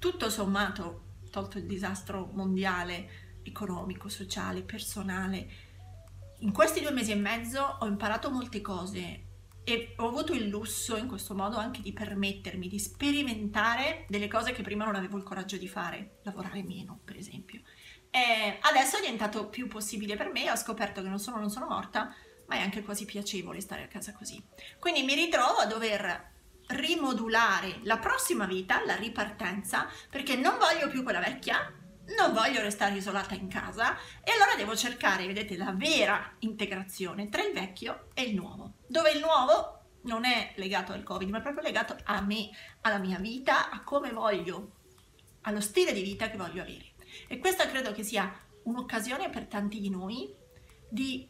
tutto 0.00 0.28
sommato, 0.30 1.20
tolto 1.30 1.58
il 1.58 1.66
disastro 1.66 2.28
mondiale, 2.32 3.38
economico, 3.44 4.08
sociale, 4.08 4.62
personale, 4.62 5.65
in 6.40 6.52
questi 6.52 6.80
due 6.80 6.90
mesi 6.90 7.12
e 7.12 7.16
mezzo 7.16 7.78
ho 7.80 7.86
imparato 7.86 8.30
molte 8.30 8.60
cose 8.60 9.24
e 9.64 9.94
ho 9.96 10.08
avuto 10.08 10.32
il 10.32 10.48
lusso 10.48 10.96
in 10.96 11.08
questo 11.08 11.34
modo 11.34 11.56
anche 11.56 11.80
di 11.80 11.92
permettermi 11.92 12.68
di 12.68 12.78
sperimentare 12.78 14.04
delle 14.08 14.28
cose 14.28 14.52
che 14.52 14.62
prima 14.62 14.84
non 14.84 14.94
avevo 14.94 15.16
il 15.16 15.24
coraggio 15.24 15.56
di 15.56 15.66
fare, 15.66 16.18
lavorare 16.22 16.62
meno 16.62 17.00
per 17.04 17.16
esempio. 17.16 17.62
E 18.10 18.58
adesso 18.60 18.96
è 18.96 19.00
diventato 19.00 19.48
più 19.48 19.66
possibile 19.66 20.16
per 20.16 20.30
me 20.30 20.50
ho 20.50 20.56
scoperto 20.56 21.02
che 21.02 21.08
non 21.08 21.18
solo 21.18 21.38
non 21.38 21.50
sono 21.50 21.66
morta, 21.66 22.14
ma 22.46 22.56
è 22.56 22.60
anche 22.60 22.82
quasi 22.82 23.06
piacevole 23.06 23.60
stare 23.60 23.82
a 23.82 23.88
casa 23.88 24.12
così. 24.12 24.42
Quindi 24.78 25.02
mi 25.02 25.14
ritrovo 25.14 25.58
a 25.58 25.66
dover 25.66 26.34
rimodulare 26.68 27.80
la 27.82 27.98
prossima 27.98 28.46
vita, 28.46 28.84
la 28.84 28.96
ripartenza, 28.96 29.88
perché 30.10 30.36
non 30.36 30.58
voglio 30.58 30.88
più 30.88 31.02
quella 31.02 31.20
vecchia, 31.20 31.72
non 32.14 32.32
voglio 32.32 32.60
restare 32.60 32.96
isolata 32.96 33.34
in 33.34 33.48
casa 33.48 33.96
e 34.22 34.30
allora 34.32 34.54
devo 34.56 34.76
cercare, 34.76 35.26
vedete, 35.26 35.56
la 35.56 35.72
vera 35.72 36.34
integrazione 36.40 37.28
tra 37.28 37.42
il 37.42 37.52
vecchio 37.52 38.08
e 38.14 38.22
il 38.22 38.34
nuovo, 38.34 38.74
dove 38.86 39.10
il 39.10 39.20
nuovo 39.20 39.80
non 40.02 40.24
è 40.24 40.52
legato 40.56 40.92
al 40.92 41.02
Covid, 41.02 41.28
ma 41.28 41.38
è 41.38 41.42
proprio 41.42 41.64
legato 41.64 41.96
a 42.04 42.20
me, 42.20 42.50
alla 42.82 42.98
mia 42.98 43.18
vita, 43.18 43.70
a 43.70 43.82
come 43.82 44.12
voglio, 44.12 44.72
allo 45.42 45.60
stile 45.60 45.92
di 45.92 46.02
vita 46.02 46.30
che 46.30 46.36
voglio 46.36 46.62
avere. 46.62 46.92
E 47.26 47.38
questa 47.38 47.66
credo 47.66 47.92
che 47.92 48.04
sia 48.04 48.32
un'occasione 48.64 49.30
per 49.30 49.46
tanti 49.46 49.80
di 49.80 49.90
noi 49.90 50.32
di 50.88 51.28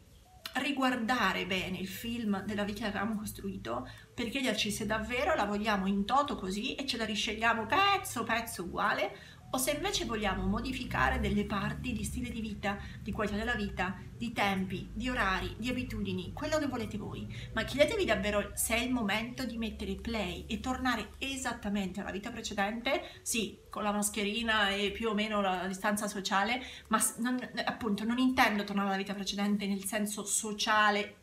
riguardare 0.55 1.47
bene 1.47 1.79
il 1.79 1.89
film 1.89 2.43
della 2.45 2.65
vita 2.65 2.81
che 2.81 2.87
abbiamo 2.99 3.19
costruito 3.19 3.89
per 4.15 4.29
chiederci 4.31 4.71
se 4.71 4.87
davvero 4.87 5.35
la 5.35 5.45
vogliamo 5.45 5.87
in 5.87 6.07
toto 6.07 6.37
così 6.37 6.75
e 6.75 6.87
ce 6.87 6.97
la 6.97 7.05
riscegliamo 7.05 7.67
pezzo 7.67 8.25
pezzo 8.25 8.63
uguale 8.63 9.36
o 9.57 9.59
se 9.59 9.71
invece 9.71 10.05
vogliamo 10.05 10.47
modificare 10.47 11.19
delle 11.19 11.47
parti 11.47 11.95
di 11.95 12.05
stile 12.05 12.29
di 12.29 12.43
vita, 12.43 12.77
di 13.01 13.11
qualità 13.11 13.37
della 13.37 13.55
vita, 13.55 13.99
di 14.15 14.31
tempi, 14.33 14.91
di 14.93 15.09
orari, 15.09 15.55
di 15.57 15.71
abitudini, 15.71 16.35
quello 16.35 16.59
che 16.59 16.67
volete 16.67 16.99
voi, 16.99 17.27
ma 17.55 17.65
chiedetevi 17.65 18.05
davvero 18.05 18.51
se 18.53 18.77
è 18.77 18.81
il 18.81 18.93
momento 18.93 19.47
di 19.47 19.57
mettere 19.57 19.95
play 19.95 20.45
e 20.47 20.61
tornare 20.61 21.13
esattamente 21.17 22.01
alla 22.01 22.11
vita 22.11 22.31
precedente, 22.31 23.01
sì, 23.23 23.59
con 23.71 23.83
la 23.83 23.93
mascherina 23.93 24.69
e 24.69 24.91
più 24.91 25.09
o 25.09 25.15
meno 25.15 25.41
la 25.41 25.67
distanza 25.67 26.07
sociale, 26.07 26.61
ma 26.89 27.03
non, 27.19 27.39
appunto 27.65 28.05
non 28.05 28.19
intendo 28.19 28.63
tornare 28.63 28.89
alla 28.89 28.99
vita 28.99 29.15
precedente 29.15 29.67
nel 29.67 29.85
senso 29.85 30.27
sociale 30.27 31.17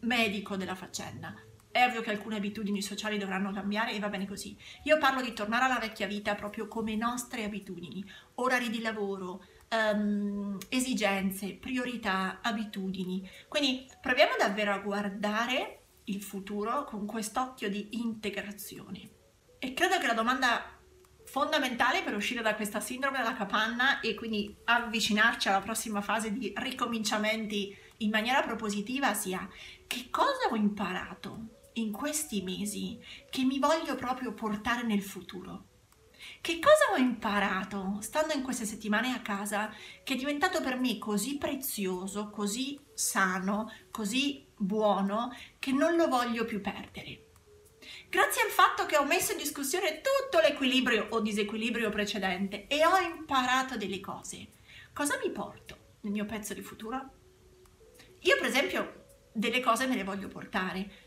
medico 0.00 0.56
della 0.56 0.74
faccenda, 0.74 1.34
è 1.74 1.84
ovvio 1.84 2.02
che 2.02 2.10
alcune 2.10 2.36
abitudini 2.36 2.80
sociali 2.80 3.18
dovranno 3.18 3.50
cambiare 3.50 3.92
e 3.92 3.98
va 3.98 4.08
bene 4.08 4.28
così. 4.28 4.56
Io 4.84 4.96
parlo 4.96 5.20
di 5.20 5.32
tornare 5.32 5.64
alla 5.64 5.80
vecchia 5.80 6.06
vita 6.06 6.36
proprio 6.36 6.68
come 6.68 6.94
nostre 6.94 7.42
abitudini, 7.42 8.08
orari 8.36 8.70
di 8.70 8.80
lavoro, 8.80 9.44
um, 9.92 10.56
esigenze, 10.68 11.54
priorità, 11.54 12.38
abitudini. 12.42 13.28
Quindi 13.48 13.90
proviamo 14.00 14.34
davvero 14.38 14.72
a 14.72 14.78
guardare 14.78 15.80
il 16.04 16.22
futuro 16.22 16.84
con 16.84 17.06
quest'occhio 17.06 17.68
di 17.68 17.88
integrazione. 17.98 19.10
E 19.58 19.74
credo 19.74 19.98
che 19.98 20.06
la 20.06 20.14
domanda 20.14 20.78
fondamentale 21.24 22.02
per 22.02 22.14
uscire 22.14 22.40
da 22.40 22.54
questa 22.54 22.78
sindrome 22.78 23.18
della 23.18 23.34
capanna 23.34 23.98
e 23.98 24.14
quindi 24.14 24.54
avvicinarci 24.62 25.48
alla 25.48 25.60
prossima 25.60 26.00
fase 26.02 26.32
di 26.32 26.52
ricominciamenti 26.54 27.76
in 27.98 28.10
maniera 28.10 28.42
propositiva 28.42 29.12
sia 29.14 29.48
che 29.88 30.06
cosa 30.10 30.46
ho 30.52 30.54
imparato 30.54 31.62
in 31.74 31.92
questi 31.92 32.42
mesi 32.42 32.98
che 33.30 33.42
mi 33.44 33.58
voglio 33.58 33.94
proprio 33.94 34.32
portare 34.32 34.82
nel 34.82 35.02
futuro? 35.02 35.66
Che 36.40 36.58
cosa 36.58 36.92
ho 36.92 36.96
imparato 36.96 37.98
stando 38.00 38.32
in 38.32 38.42
queste 38.42 38.64
settimane 38.64 39.12
a 39.12 39.20
casa 39.20 39.72
che 40.02 40.14
è 40.14 40.16
diventato 40.16 40.62
per 40.62 40.78
me 40.78 40.98
così 40.98 41.36
prezioso, 41.36 42.30
così 42.30 42.78
sano, 42.94 43.70
così 43.90 44.46
buono 44.56 45.34
che 45.58 45.72
non 45.72 45.96
lo 45.96 46.08
voglio 46.08 46.44
più 46.44 46.60
perdere? 46.60 47.24
Grazie 48.08 48.42
al 48.42 48.50
fatto 48.50 48.86
che 48.86 48.96
ho 48.96 49.04
messo 49.04 49.32
in 49.32 49.38
discussione 49.38 50.00
tutto 50.00 50.40
l'equilibrio 50.40 51.08
o 51.10 51.20
disequilibrio 51.20 51.90
precedente 51.90 52.66
e 52.68 52.84
ho 52.86 52.96
imparato 52.96 53.76
delle 53.76 54.00
cose, 54.00 54.52
cosa 54.92 55.18
mi 55.22 55.30
porto 55.30 55.96
nel 56.00 56.12
mio 56.12 56.24
pezzo 56.24 56.54
di 56.54 56.62
futuro? 56.62 57.10
Io 58.20 58.36
per 58.36 58.46
esempio 58.46 59.04
delle 59.32 59.60
cose 59.60 59.86
me 59.86 59.96
le 59.96 60.04
voglio 60.04 60.28
portare 60.28 61.03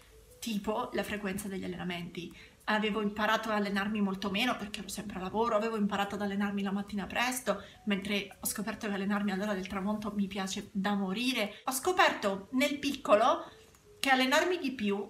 tipo 0.47 0.89
la 0.93 1.03
frequenza 1.03 1.49
degli 1.49 1.65
allenamenti. 1.65 2.33
Avevo 2.69 3.01
imparato 3.01 3.49
ad 3.49 3.55
allenarmi 3.55 3.99
molto 3.99 4.29
meno 4.29 4.55
perché 4.55 4.79
ero 4.79 4.87
sempre 4.87 5.19
a 5.19 5.21
lavoro, 5.21 5.57
avevo 5.57 5.75
imparato 5.75 6.15
ad 6.15 6.21
allenarmi 6.21 6.61
la 6.61 6.71
mattina 6.71 7.05
presto, 7.05 7.61
mentre 7.85 8.37
ho 8.39 8.45
scoperto 8.45 8.87
che 8.87 8.93
allenarmi 8.93 9.31
all'ora 9.31 9.53
del 9.53 9.67
tramonto 9.67 10.13
mi 10.15 10.27
piace 10.27 10.69
da 10.71 10.93
morire. 10.93 11.61
Ho 11.65 11.71
scoperto 11.71 12.47
nel 12.51 12.79
piccolo 12.79 13.51
che 13.99 14.09
allenarmi 14.09 14.57
di 14.57 14.71
più 14.71 15.05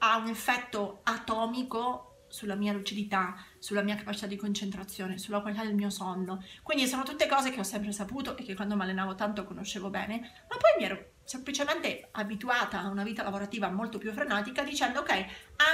ha 0.00 0.16
un 0.18 0.28
effetto 0.28 1.00
atomico 1.04 2.26
sulla 2.28 2.54
mia 2.54 2.74
lucidità, 2.74 3.36
sulla 3.58 3.82
mia 3.82 3.96
capacità 3.96 4.26
di 4.26 4.36
concentrazione, 4.36 5.16
sulla 5.16 5.40
qualità 5.40 5.64
del 5.64 5.74
mio 5.74 5.88
sonno. 5.88 6.44
Quindi 6.62 6.86
sono 6.86 7.04
tutte 7.04 7.26
cose 7.26 7.50
che 7.50 7.60
ho 7.60 7.64
sempre 7.64 7.92
saputo 7.92 8.36
e 8.36 8.44
che 8.44 8.54
quando 8.54 8.76
mi 8.76 8.82
allenavo 8.82 9.14
tanto 9.14 9.44
conoscevo 9.44 9.88
bene, 9.88 10.20
ma 10.20 10.56
poi 10.56 10.70
mi 10.78 10.84
ero 10.84 11.12
semplicemente 11.28 12.08
abituata 12.12 12.80
a 12.80 12.88
una 12.88 13.02
vita 13.02 13.22
lavorativa 13.22 13.68
molto 13.68 13.98
più 13.98 14.10
frenetica 14.12 14.62
dicendo 14.62 15.00
ok, 15.00 15.26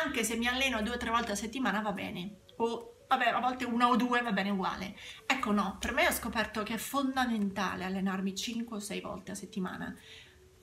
anche 0.04 0.24
se 0.24 0.34
mi 0.34 0.48
alleno 0.48 0.82
due 0.82 0.94
o 0.94 0.98
tre 0.98 1.10
volte 1.10 1.30
a 1.30 1.36
settimana 1.36 1.80
va 1.80 1.92
bene, 1.92 2.38
o 2.56 3.04
vabbè, 3.06 3.26
a 3.26 3.38
volte 3.38 3.64
una 3.64 3.88
o 3.88 3.94
due 3.94 4.20
va 4.20 4.32
bene 4.32 4.50
uguale. 4.50 4.96
Ecco 5.24 5.52
no, 5.52 5.76
per 5.78 5.92
me 5.92 6.08
ho 6.08 6.10
scoperto 6.10 6.64
che 6.64 6.74
è 6.74 6.76
fondamentale 6.76 7.84
allenarmi 7.84 8.34
5 8.34 8.76
o 8.76 8.80
6 8.80 9.00
volte 9.00 9.30
a 9.30 9.36
settimana. 9.36 9.96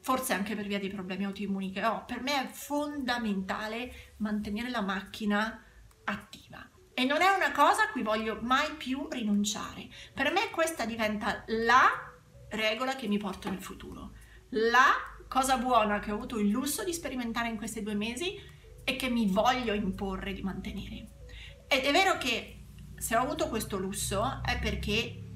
Forse 0.02 0.34
anche 0.34 0.58
per 0.58 0.68
via 0.68 0.80
dei 0.80 0.90
problemi 0.90 1.24
autoimmuni 1.24 1.72
che 1.72 1.86
ho, 1.86 2.04
per 2.04 2.22
me 2.22 2.44
è 2.44 2.48
fondamentale 2.52 4.16
mantenere 4.18 4.70
la 4.70 4.82
macchina 4.82 5.64
attiva. 6.04 6.70
E 6.94 7.06
non 7.06 7.22
è 7.22 7.30
una 7.30 7.54
cosa 7.54 7.84
a 7.84 7.92
cui 7.92 8.04
voglio 8.04 8.40
mai 8.42 8.70
più 8.74 9.08
rinunciare. 9.10 9.88
Per 10.14 10.34
me 10.34 10.50
questa 10.50 10.84
diventa 10.84 11.46
la 11.48 11.88
regola 12.50 12.98
che 12.98 13.08
mi 13.08 13.18
porto 13.18 13.50
nel 13.50 13.62
futuro 13.62 14.12
la 14.52 14.94
cosa 15.28 15.58
buona 15.58 16.00
che 16.00 16.12
ho 16.12 16.16
avuto 16.16 16.40
il 16.40 16.50
lusso 16.50 16.84
di 16.84 16.94
sperimentare 16.94 17.50
in 17.50 17.58
questi 17.58 17.82
due 17.84 17.96
mesi 17.96 18.36
e 18.84 18.96
che 18.96 19.10
mi 19.10 19.28
voglio 19.28 19.74
imporre 19.74 20.34
di 20.34 20.42
mantenere. 20.42 21.08
Ed 21.68 21.84
è 21.84 21.92
vero 21.92 22.18
che 22.18 22.66
se 22.98 23.16
ho 23.16 23.22
avuto 23.22 23.48
questo 23.48 23.78
lusso 23.78 24.42
è 24.44 24.60
perché 24.60 25.30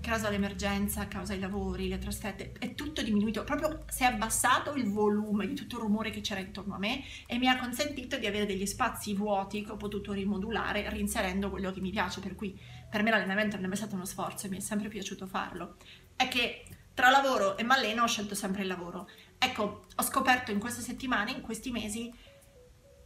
causa 0.00 0.30
l'emergenza, 0.30 1.06
causa 1.06 1.34
i 1.34 1.38
lavori, 1.38 1.88
le 1.88 1.98
trasferte, 1.98 2.52
è 2.58 2.74
tutto 2.74 3.02
diminuito, 3.02 3.44
proprio 3.44 3.84
si 3.88 4.02
è 4.02 4.06
abbassato 4.06 4.72
il 4.74 4.90
volume 4.90 5.46
di 5.46 5.54
tutto 5.54 5.76
il 5.76 5.82
rumore 5.82 6.10
che 6.10 6.22
c'era 6.22 6.40
intorno 6.40 6.74
a 6.74 6.78
me 6.78 7.04
e 7.26 7.36
mi 7.36 7.46
ha 7.46 7.58
consentito 7.58 8.16
di 8.16 8.26
avere 8.26 8.46
degli 8.46 8.64
spazi 8.64 9.14
vuoti 9.14 9.62
che 9.62 9.72
ho 9.72 9.76
potuto 9.76 10.12
rimodulare 10.12 10.88
rinserendo 10.88 11.50
quello 11.50 11.70
che 11.70 11.80
mi 11.80 11.90
piace, 11.90 12.20
per 12.20 12.34
cui 12.34 12.58
per 12.88 13.02
me 13.02 13.10
l'allenamento 13.10 13.56
non 13.56 13.66
è 13.66 13.68
mai 13.68 13.76
stato 13.76 13.94
uno 13.94 14.06
sforzo 14.06 14.46
e 14.46 14.48
mi 14.48 14.56
è 14.56 14.60
sempre 14.60 14.88
piaciuto 14.88 15.26
farlo. 15.26 15.76
È 16.16 16.26
che 16.28 16.64
tra 17.00 17.08
lavoro 17.08 17.56
e 17.56 17.62
Malleno 17.62 18.02
ho 18.02 18.06
scelto 18.06 18.34
sempre 18.34 18.60
il 18.60 18.68
lavoro. 18.68 19.08
Ecco, 19.38 19.86
ho 19.96 20.02
scoperto 20.02 20.50
in 20.50 20.58
queste 20.58 20.82
settimane, 20.82 21.30
in 21.30 21.40
questi 21.40 21.70
mesi, 21.70 22.12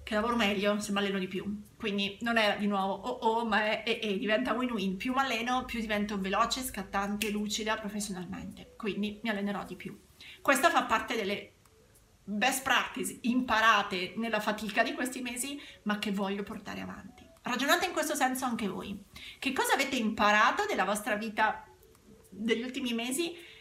che 0.03 0.15
lavoro 0.15 0.35
meglio 0.35 0.81
se 0.81 0.91
m'alleno 0.91 1.21
di 1.21 1.29
più. 1.29 1.63
Quindi 1.77 2.19
non 2.23 2.37
è 2.37 2.57
di 2.59 2.67
nuovo 2.67 2.93
oh 2.93 3.19
oh, 3.21 3.47
ma 3.47 3.63
è 3.63 3.85
e, 3.87 4.01
e 4.03 4.19
diventa 4.19 4.53
win-win. 4.53 4.97
Più 4.97 5.13
m'alleno, 5.13 5.65
più 5.65 5.79
divento 5.79 6.19
veloce, 6.19 6.63
scattante, 6.63 7.31
lucida 7.31 7.77
professionalmente. 7.77 8.75
Quindi 8.77 9.21
mi 9.23 9.31
allenerò 9.31 9.65
di 9.65 9.77
più. 9.77 9.97
Questa 10.43 10.71
fa 10.71 10.83
parte 10.87 11.15
delle 11.15 11.53
best 12.25 12.65
practice 12.65 13.19
imparate 13.21 14.15
nella 14.17 14.41
fatica 14.41 14.83
di 14.83 14.93
questi 14.93 15.21
mesi, 15.21 15.57
ma 15.85 16.01
che 16.01 16.11
voglio 16.11 16.43
portare 16.43 16.81
avanti. 16.81 17.25
Ragionate 17.43 17.87
in 17.87 17.93
questo 17.93 18.17
senso 18.17 18.45
anche 18.45 18.67
voi. 18.67 19.01
Che 19.39 19.53
cosa 19.53 19.75
avete 19.75 19.95
imparato 19.95 20.65
della 20.67 20.85
vostra 20.85 21.15
vita 21.15 21.65
degli 22.29 22.63
ultimi 22.63 22.93
mesi 22.93 23.53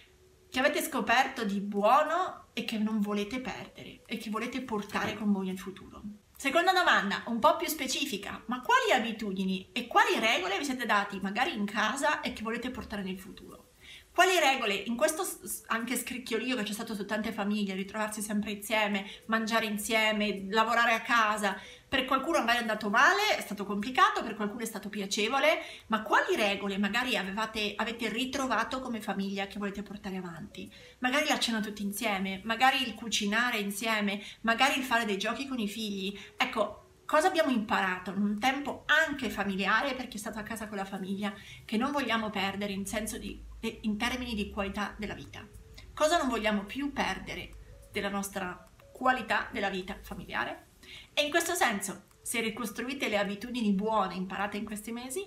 che 0.54 0.60
avete 0.60 0.84
scoperto 0.84 1.44
di 1.46 1.60
buono 1.60 2.50
e 2.54 2.64
che 2.64 2.78
non 2.78 3.02
volete 3.02 3.40
perdere 3.40 4.02
e 4.06 4.18
che 4.18 4.30
volete 4.30 4.62
portare 4.62 5.16
con 5.16 5.32
voi 5.32 5.48
nel 5.48 5.58
futuro. 5.58 6.00
Seconda 6.38 6.72
domanda, 6.72 7.24
un 7.26 7.40
po' 7.40 7.56
più 7.56 7.66
specifica, 7.66 8.40
ma 8.46 8.62
quali 8.62 8.92
abitudini 8.92 9.70
e 9.72 9.88
quali 9.88 10.20
regole 10.20 10.60
vi 10.60 10.66
siete 10.66 10.86
dati 10.86 11.20
magari 11.24 11.56
in 11.56 11.66
casa 11.66 12.22
e 12.22 12.34
che 12.34 12.44
volete 12.44 12.70
portare 12.70 13.02
nel 13.02 13.18
futuro? 13.18 13.72
Quali 14.14 14.38
regole, 14.40 14.76
in 14.76 14.96
questo 14.96 15.28
anche 15.70 15.98
scricchiolio 15.98 16.56
che 16.56 16.62
c'è 16.62 16.74
stato 16.74 16.94
su 16.94 17.04
tante 17.08 17.32
famiglie, 17.32 17.74
ritrovarsi 17.74 18.22
sempre 18.22 18.52
insieme, 18.52 19.08
mangiare 19.26 19.66
insieme, 19.66 20.46
lavorare 20.52 20.94
a 20.94 21.02
casa, 21.02 21.60
per 21.94 22.06
qualcuno 22.06 22.40
magari 22.40 22.58
è 22.58 22.62
andato 22.62 22.90
male, 22.90 23.38
è 23.38 23.42
stato 23.42 23.66
complicato, 23.66 24.24
per 24.24 24.34
qualcuno 24.34 24.64
è 24.64 24.66
stato 24.66 24.90
piacevole, 24.90 25.62
ma 25.90 26.02
quali 26.02 26.36
regole 26.36 26.80
magari 26.80 27.16
avevate, 27.16 27.74
avete 27.76 28.10
ritrovato 28.10 28.82
come 28.82 29.00
famiglia 29.00 29.46
che 29.46 29.60
volete 29.60 29.84
portare 29.84 30.18
avanti? 30.18 30.74
Magari 30.98 31.28
la 31.28 31.38
cena 31.38 31.60
tutti 31.60 31.84
insieme, 31.84 32.42
magari 32.46 32.82
il 32.82 32.96
cucinare 32.96 33.60
insieme, 33.60 34.24
magari 34.42 34.80
il 34.80 34.84
fare 34.84 35.06
dei 35.06 35.20
giochi 35.20 35.48
con 35.48 35.60
i 35.60 35.68
figli. 35.68 36.20
Ecco, 36.36 37.02
cosa 37.06 37.28
abbiamo 37.28 37.52
imparato 37.52 38.10
in 38.10 38.24
un 38.24 38.40
tempo 38.40 38.86
anche 38.88 39.30
familiare 39.30 39.94
perché 39.94 40.16
è 40.16 40.20
stato 40.20 40.40
a 40.40 40.44
casa 40.44 40.68
con 40.68 40.78
la 40.78 40.86
famiglia 40.86 41.32
che 41.64 41.78
non 41.78 41.92
vogliamo 41.92 42.32
perdere 42.32 42.74
in, 42.74 42.86
di, 43.20 43.40
in 43.82 43.98
termini 43.98 44.34
di 44.34 44.50
qualità 44.50 44.96
della 44.98 45.14
vita. 45.14 45.48
Cosa 45.94 46.18
non 46.18 46.28
vogliamo 46.28 46.64
più 46.64 46.92
perdere 46.92 47.52
della 47.92 48.10
nostra 48.10 48.68
qualità 48.92 49.48
della 49.52 49.70
vita 49.70 49.96
familiare? 50.02 50.72
E 51.14 51.24
in 51.24 51.30
questo 51.30 51.54
senso, 51.54 52.06
se 52.22 52.40
ricostruite 52.40 53.08
le 53.08 53.18
abitudini 53.18 53.72
buone 53.74 54.16
imparate 54.16 54.58
in 54.58 54.66
questi 54.66 54.92
mesi 54.92 55.26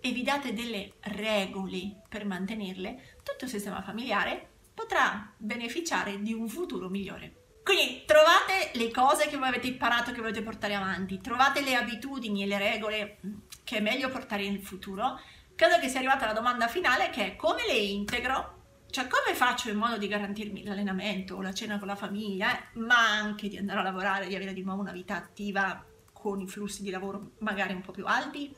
e 0.00 0.10
vi 0.12 0.22
date 0.22 0.52
delle 0.52 0.94
regole 1.00 2.02
per 2.08 2.24
mantenerle, 2.24 3.16
tutto 3.22 3.44
il 3.44 3.50
sistema 3.50 3.82
familiare 3.82 4.54
potrà 4.72 5.32
beneficiare 5.36 6.20
di 6.22 6.32
un 6.32 6.48
futuro 6.48 6.88
migliore. 6.88 7.44
Quindi 7.64 8.04
trovate 8.06 8.70
le 8.74 8.92
cose 8.92 9.26
che 9.26 9.36
voi 9.36 9.48
avete 9.48 9.66
imparato 9.66 10.12
che 10.12 10.20
volete 10.20 10.42
portare 10.42 10.74
avanti, 10.74 11.20
trovate 11.20 11.62
le 11.62 11.74
abitudini 11.74 12.44
e 12.44 12.46
le 12.46 12.58
regole 12.58 13.18
mm, 13.26 13.34
che 13.64 13.78
è 13.78 13.80
meglio 13.80 14.08
portare 14.08 14.48
nel 14.48 14.62
futuro. 14.62 15.18
Credo 15.56 15.80
che 15.80 15.88
sia 15.88 15.98
arrivata 15.98 16.26
la 16.26 16.32
domanda 16.32 16.68
finale 16.68 17.10
che 17.10 17.26
è 17.26 17.36
come 17.36 17.66
le 17.66 17.74
integro? 17.74 18.55
Cioè 18.90 19.06
come 19.08 19.34
faccio 19.34 19.68
in 19.68 19.76
modo 19.76 19.98
di 19.98 20.08
garantirmi 20.08 20.64
l'allenamento 20.64 21.36
o 21.36 21.42
la 21.42 21.52
cena 21.52 21.78
con 21.78 21.88
la 21.88 21.96
famiglia, 21.96 22.56
eh? 22.56 22.78
ma 22.78 23.10
anche 23.10 23.48
di 23.48 23.58
andare 23.58 23.80
a 23.80 23.82
lavorare, 23.82 24.26
di 24.26 24.34
avere 24.34 24.52
di 24.52 24.62
nuovo 24.62 24.80
una 24.80 24.92
vita 24.92 25.16
attiva 25.16 25.84
con 26.12 26.40
i 26.40 26.46
flussi 26.46 26.82
di 26.82 26.90
lavoro 26.90 27.32
magari 27.38 27.74
un 27.74 27.82
po' 27.82 27.92
più 27.92 28.06
alti? 28.06 28.54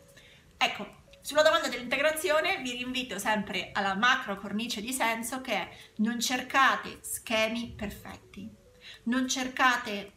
Ecco, 0.57 0.97
sulla 1.21 1.43
domanda 1.43 1.69
dell'integrazione 1.69 2.61
vi 2.63 2.73
rinvito 2.73 3.19
sempre 3.19 3.71
alla 3.73 3.95
macro 3.95 4.37
cornice 4.37 4.81
di 4.81 4.93
senso 4.93 5.41
che 5.41 5.53
è 5.53 5.69
non 5.97 6.21
cercate 6.21 6.99
schemi 7.01 7.73
perfetti 7.77 8.59
non 9.05 9.29
cercate 9.29 10.13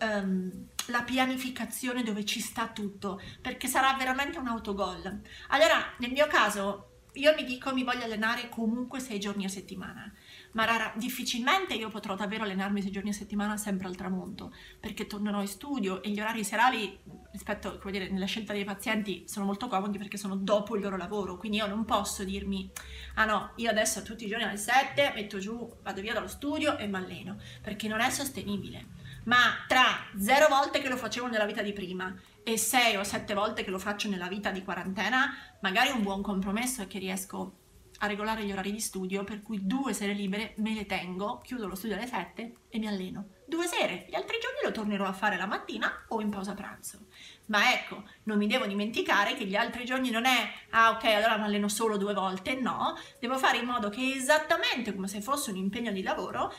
um, 0.00 0.66
la 0.86 1.02
pianificazione 1.02 2.02
dove 2.02 2.24
ci 2.24 2.40
sta 2.40 2.68
tutto, 2.68 3.20
perché 3.40 3.68
sarà 3.68 3.94
veramente 3.94 4.38
un 4.38 4.48
autogol. 4.48 5.20
Allora, 5.48 5.94
nel 5.98 6.12
mio 6.12 6.26
caso, 6.26 6.87
io 7.14 7.34
mi 7.34 7.44
dico 7.44 7.72
mi 7.72 7.84
voglio 7.84 8.04
allenare 8.04 8.48
comunque 8.48 9.00
sei 9.00 9.18
giorni 9.18 9.44
a 9.44 9.48
settimana, 9.48 10.12
ma 10.52 10.64
rara, 10.64 10.92
difficilmente 10.96 11.74
io 11.74 11.88
potrò 11.88 12.14
davvero 12.14 12.44
allenarmi 12.44 12.82
sei 12.82 12.90
giorni 12.90 13.10
a 13.10 13.14
settimana 13.14 13.56
sempre 13.56 13.88
al 13.88 13.96
tramonto, 13.96 14.54
perché 14.78 15.06
tornerò 15.06 15.40
in 15.40 15.48
studio 15.48 16.02
e 16.02 16.10
gli 16.10 16.20
orari 16.20 16.44
serali 16.44 16.98
rispetto, 17.32 17.78
come 17.78 17.92
dire, 17.92 18.08
nella 18.08 18.26
scelta 18.26 18.52
dei 18.52 18.64
pazienti 18.64 19.24
sono 19.26 19.44
molto 19.44 19.66
comodi 19.68 19.98
perché 19.98 20.16
sono 20.16 20.36
dopo 20.36 20.76
il 20.76 20.82
loro 20.82 20.96
lavoro, 20.96 21.36
quindi 21.36 21.58
io 21.58 21.66
non 21.66 21.84
posso 21.84 22.24
dirmi, 22.24 22.70
ah 23.14 23.24
no, 23.24 23.52
io 23.56 23.70
adesso 23.70 24.02
tutti 24.02 24.24
i 24.24 24.28
giorni 24.28 24.44
alle 24.44 24.56
7 24.56 25.12
metto 25.14 25.38
giù, 25.38 25.76
vado 25.82 26.00
via 26.00 26.14
dallo 26.14 26.28
studio 26.28 26.78
e 26.78 26.86
mi 26.86 26.96
alleno, 26.96 27.38
perché 27.62 27.88
non 27.88 28.00
è 28.00 28.10
sostenibile. 28.10 28.96
Ma 29.24 29.64
tra 29.66 30.06
zero 30.18 30.48
volte 30.48 30.80
che 30.80 30.88
lo 30.88 30.96
facevo 30.96 31.26
nella 31.26 31.44
vita 31.44 31.60
di 31.60 31.72
prima 31.72 32.14
e 32.48 32.56
sei 32.56 32.96
o 32.96 33.04
sette 33.04 33.34
volte 33.34 33.62
che 33.62 33.70
lo 33.70 33.78
faccio 33.78 34.08
nella 34.08 34.26
vita 34.26 34.50
di 34.50 34.64
quarantena, 34.64 35.36
magari 35.60 35.90
un 35.90 36.02
buon 36.02 36.22
compromesso 36.22 36.80
è 36.80 36.86
che 36.86 36.98
riesco 36.98 37.56
a 37.98 38.06
regolare 38.06 38.42
gli 38.44 38.52
orari 38.52 38.72
di 38.72 38.80
studio, 38.80 39.22
per 39.22 39.42
cui 39.42 39.66
due 39.66 39.92
sere 39.92 40.14
libere 40.14 40.54
me 40.56 40.72
le 40.72 40.86
tengo, 40.86 41.42
chiudo 41.44 41.66
lo 41.66 41.74
studio 41.74 41.96
alle 41.96 42.06
7 42.06 42.54
e 42.70 42.78
mi 42.78 42.86
alleno. 42.86 43.26
Due 43.46 43.66
sere, 43.66 44.06
gli 44.08 44.14
altri 44.14 44.38
giorni 44.40 44.60
lo 44.64 44.72
tornerò 44.72 45.04
a 45.04 45.12
fare 45.12 45.36
la 45.36 45.44
mattina 45.44 45.92
o 46.08 46.22
in 46.22 46.30
pausa 46.30 46.54
pranzo. 46.54 47.08
Ma 47.48 47.70
ecco, 47.74 48.04
non 48.22 48.38
mi 48.38 48.46
devo 48.46 48.64
dimenticare 48.64 49.34
che 49.34 49.44
gli 49.44 49.56
altri 49.56 49.84
giorni 49.84 50.08
non 50.08 50.24
è, 50.24 50.50
ah 50.70 50.92
ok, 50.92 51.04
allora 51.04 51.36
mi 51.36 51.44
alleno 51.44 51.68
solo 51.68 51.98
due 51.98 52.14
volte, 52.14 52.54
no, 52.54 52.96
devo 53.20 53.36
fare 53.36 53.58
in 53.58 53.66
modo 53.66 53.90
che 53.90 54.14
esattamente 54.14 54.94
come 54.94 55.08
se 55.08 55.20
fosse 55.20 55.50
un 55.50 55.56
impegno 55.56 55.92
di 55.92 56.02
lavoro, 56.02 56.50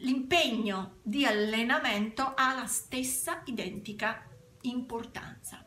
l'impegno 0.00 0.98
di 1.02 1.24
allenamento 1.24 2.34
ha 2.34 2.54
la 2.54 2.66
stessa 2.66 3.40
identica 3.46 4.27
importanza. 4.70 5.64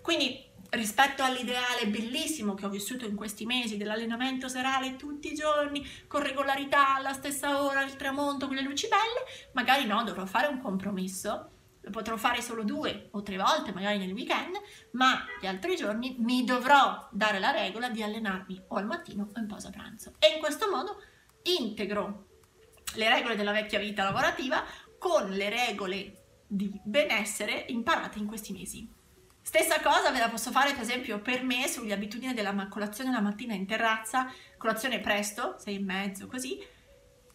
Quindi 0.00 0.46
rispetto 0.70 1.22
all'ideale 1.22 1.86
bellissimo 1.86 2.54
che 2.54 2.66
ho 2.66 2.68
vissuto 2.68 3.06
in 3.06 3.14
questi 3.14 3.46
mesi 3.46 3.76
dell'allenamento 3.76 4.48
serale 4.48 4.96
tutti 4.96 5.32
i 5.32 5.34
giorni 5.34 5.86
con 6.06 6.22
regolarità 6.22 6.96
alla 6.96 7.12
stessa 7.12 7.62
ora 7.62 7.80
al 7.80 7.96
tramonto 7.96 8.46
con 8.46 8.56
le 8.56 8.62
luci 8.62 8.88
belle, 8.88 9.50
magari 9.52 9.86
no, 9.86 10.02
dovrò 10.04 10.26
fare 10.26 10.46
un 10.46 10.60
compromesso. 10.60 11.52
Lo 11.80 11.90
potrò 11.90 12.16
fare 12.18 12.42
solo 12.42 12.64
due 12.64 13.08
o 13.12 13.22
tre 13.22 13.36
volte, 13.36 13.72
magari 13.72 13.96
nel 13.96 14.12
weekend, 14.12 14.56
ma 14.92 15.24
gli 15.40 15.46
altri 15.46 15.74
giorni 15.74 16.16
mi 16.18 16.44
dovrò 16.44 17.08
dare 17.12 17.38
la 17.38 17.50
regola 17.50 17.88
di 17.88 18.02
allenarmi 18.02 18.64
o 18.68 18.76
al 18.76 18.84
mattino 18.84 19.30
o 19.34 19.38
in 19.38 19.46
pausa 19.46 19.70
pranzo. 19.70 20.14
E 20.18 20.34
in 20.34 20.40
questo 20.40 20.68
modo 20.68 21.00
integro 21.44 22.26
le 22.94 23.08
regole 23.08 23.36
della 23.36 23.52
vecchia 23.52 23.78
vita 23.78 24.02
lavorativa 24.02 24.62
con 24.98 25.30
le 25.30 25.48
regole 25.48 26.27
di 26.48 26.72
benessere 26.82 27.66
imparate 27.68 28.18
in 28.18 28.26
questi 28.26 28.52
mesi. 28.52 28.88
Stessa 29.40 29.80
cosa 29.80 30.10
ve 30.10 30.18
la 30.18 30.28
posso 30.28 30.50
fare 30.50 30.72
per 30.72 30.82
esempio 30.82 31.20
per 31.20 31.42
me 31.42 31.68
sulle 31.68 31.92
abitudini 31.92 32.34
della 32.34 32.68
colazione 32.68 33.12
la 33.12 33.20
mattina 33.20 33.54
in 33.54 33.66
terrazza, 33.66 34.30
colazione 34.56 35.00
presto, 35.00 35.56
sei 35.58 35.76
e 35.76 35.80
mezzo 35.80 36.26
così, 36.26 36.58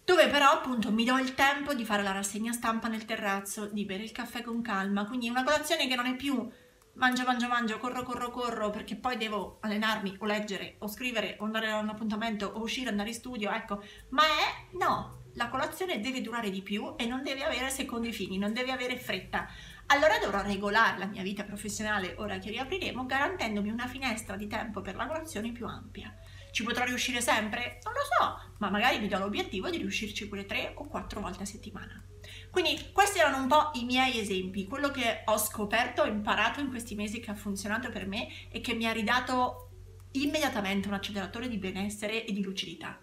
dove 0.04 0.28
però 0.28 0.52
appunto 0.52 0.92
mi 0.92 1.06
do 1.06 1.18
il 1.18 1.34
tempo 1.34 1.74
di 1.74 1.86
fare 1.86 2.04
la 2.04 2.12
rassegna 2.12 2.52
stampa 2.52 2.88
nel 2.88 3.06
terrazzo, 3.06 3.68
di 3.68 3.86
bere 3.86 4.04
il 4.04 4.12
caffè 4.12 4.42
con 4.42 4.62
calma, 4.62 5.06
quindi 5.06 5.30
una 5.30 5.44
colazione 5.44 5.88
che 5.88 5.96
non 5.96 6.06
è 6.06 6.16
più 6.16 6.48
mangio, 6.96 7.24
mangio, 7.24 7.48
mangio, 7.48 7.78
corro, 7.80 8.04
corro, 8.04 8.30
corro, 8.30 8.70
perché 8.70 8.96
poi 8.96 9.18
devo 9.18 9.58
allenarmi 9.62 10.18
o 10.20 10.26
leggere 10.26 10.76
o 10.80 10.88
scrivere 10.88 11.38
o 11.40 11.46
andare 11.46 11.72
a 11.72 11.80
un 11.80 11.90
appuntamento 11.90 12.46
o 12.46 12.62
uscire, 12.62 12.90
andare 12.90 13.10
in 13.10 13.16
studio, 13.16 13.50
ecco, 13.52 13.84
ma 14.10 14.24
è 14.24 14.78
no, 14.78 15.23
la 15.34 15.50
colazione 15.50 16.00
deve 16.00 16.22
durare 16.22 16.50
di 16.50 16.62
più 16.62 16.94
e 16.98 17.06
non 17.06 17.24
deve 17.24 17.44
avere 17.44 17.70
secondi 17.70 18.12
fini, 18.12 18.38
non 18.38 18.54
deve 18.54 18.72
avere 18.72 18.98
fretta 18.98 19.48
allora 19.88 20.18
dovrò 20.18 20.42
regolare 20.42 20.98
la 20.98 21.06
mia 21.06 21.22
vita 21.22 21.44
professionale, 21.44 22.16
ora 22.18 22.40
che 22.40 22.50
riapriremo, 22.50 23.06
garantendomi 23.06 23.70
una 23.70 23.88
finestra 23.88 24.36
di 24.36 24.48
tempo 24.48 24.82
per 24.82 24.96
la 24.96 25.06
colazione 25.06 25.52
più 25.52 25.68
ampia. 25.68 26.16
Ci 26.52 26.64
potrò 26.64 26.86
riuscire 26.86 27.22
sempre? 27.22 27.80
Non 27.84 27.94
lo 27.94 28.00
so, 28.00 28.54
ma 28.60 28.70
magari 28.70 29.00
mi 29.00 29.08
do 29.08 29.18
l'obiettivo 29.18 29.70
di 29.70 29.78
riuscirci 29.78 30.28
pure 30.28 30.46
tre 30.46 30.74
o 30.76 30.88
quattro 30.88 31.20
volte 31.20 31.44
a 31.44 31.48
settimana. 31.48 32.04
Quindi 32.50 32.92
questi 32.92 33.20
erano 33.20 33.38
un 33.38 33.48
po' 33.48 33.72
i 33.74 33.84
miei 33.84 34.20
esempi, 34.20 34.66
quello 34.66 34.90
che 34.90 35.24
ho 35.26 35.38
scoperto, 35.38 36.04
ho 36.04 36.08
imparato 36.08 36.60
in 36.60 36.70
questi 36.70 36.96
mesi 36.96 37.20
che 37.20 37.32
ha 37.32 37.36
funzionato 37.36 37.90
per 37.90 38.08
me 38.08 38.28
e 38.50 38.62
che 38.62 38.74
mi 38.74 38.88
ha 38.88 38.92
ridato 38.92 39.72
immediatamente 40.12 40.88
un 40.88 40.94
acceleratore 40.94 41.50
di 41.50 41.58
benessere 41.58 42.26
e 42.26 42.32
di 42.32 42.42
lucidità. 42.42 43.03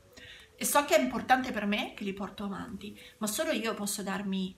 E 0.60 0.66
so 0.66 0.84
che 0.84 0.94
è 0.94 1.00
importante 1.00 1.52
per 1.52 1.64
me 1.64 1.94
che 1.94 2.04
li 2.04 2.12
porto 2.12 2.44
avanti, 2.44 2.94
ma 3.16 3.26
solo 3.26 3.50
io 3.50 3.72
posso 3.72 4.02
darmi 4.02 4.54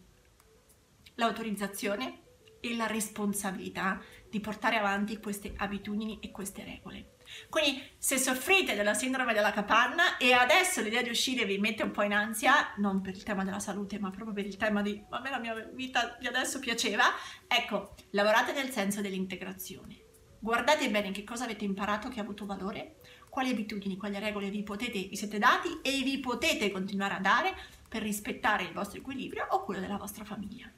l'autorizzazione 1.14 2.22
e 2.58 2.74
la 2.74 2.88
responsabilità 2.88 4.02
di 4.28 4.40
portare 4.40 4.78
avanti 4.78 5.20
queste 5.20 5.52
abitudini 5.56 6.18
e 6.18 6.32
queste 6.32 6.64
regole. 6.64 7.18
Quindi 7.48 7.80
se 7.98 8.18
soffrite 8.18 8.74
della 8.74 8.94
sindrome 8.94 9.32
della 9.32 9.52
capanna 9.52 10.16
e 10.16 10.32
adesso 10.32 10.80
l'idea 10.80 11.02
di 11.02 11.10
uscire 11.10 11.44
vi 11.44 11.58
mette 11.58 11.84
un 11.84 11.92
po' 11.92 12.02
in 12.02 12.14
ansia, 12.14 12.74
non 12.78 13.00
per 13.00 13.14
il 13.14 13.22
tema 13.22 13.44
della 13.44 13.60
salute, 13.60 14.00
ma 14.00 14.10
proprio 14.10 14.34
per 14.34 14.46
il 14.46 14.56
tema 14.56 14.82
di 14.82 15.00
a 15.08 15.20
me 15.20 15.30
la 15.30 15.38
mia 15.38 15.54
vita 15.72 16.16
di 16.18 16.26
adesso 16.26 16.58
piaceva, 16.58 17.04
ecco, 17.46 17.94
lavorate 18.10 18.52
nel 18.52 18.70
senso 18.70 19.00
dell'integrazione. 19.00 20.02
Guardate 20.40 20.90
bene 20.90 21.12
che 21.12 21.22
cosa 21.22 21.44
avete 21.44 21.64
imparato 21.64 22.08
che 22.08 22.18
ha 22.18 22.24
avuto 22.24 22.44
valore, 22.44 22.96
quali 23.32 23.48
abitudini, 23.48 23.96
quali 23.96 24.18
regole 24.18 24.50
vi, 24.50 24.62
potete, 24.62 25.04
vi 25.04 25.16
siete 25.16 25.38
dati 25.38 25.78
e 25.80 26.02
vi 26.02 26.18
potete 26.18 26.70
continuare 26.70 27.14
a 27.14 27.18
dare 27.18 27.56
per 27.88 28.02
rispettare 28.02 28.64
il 28.64 28.74
vostro 28.74 28.98
equilibrio 28.98 29.46
o 29.52 29.64
quello 29.64 29.80
della 29.80 29.96
vostra 29.96 30.22
famiglia. 30.22 30.70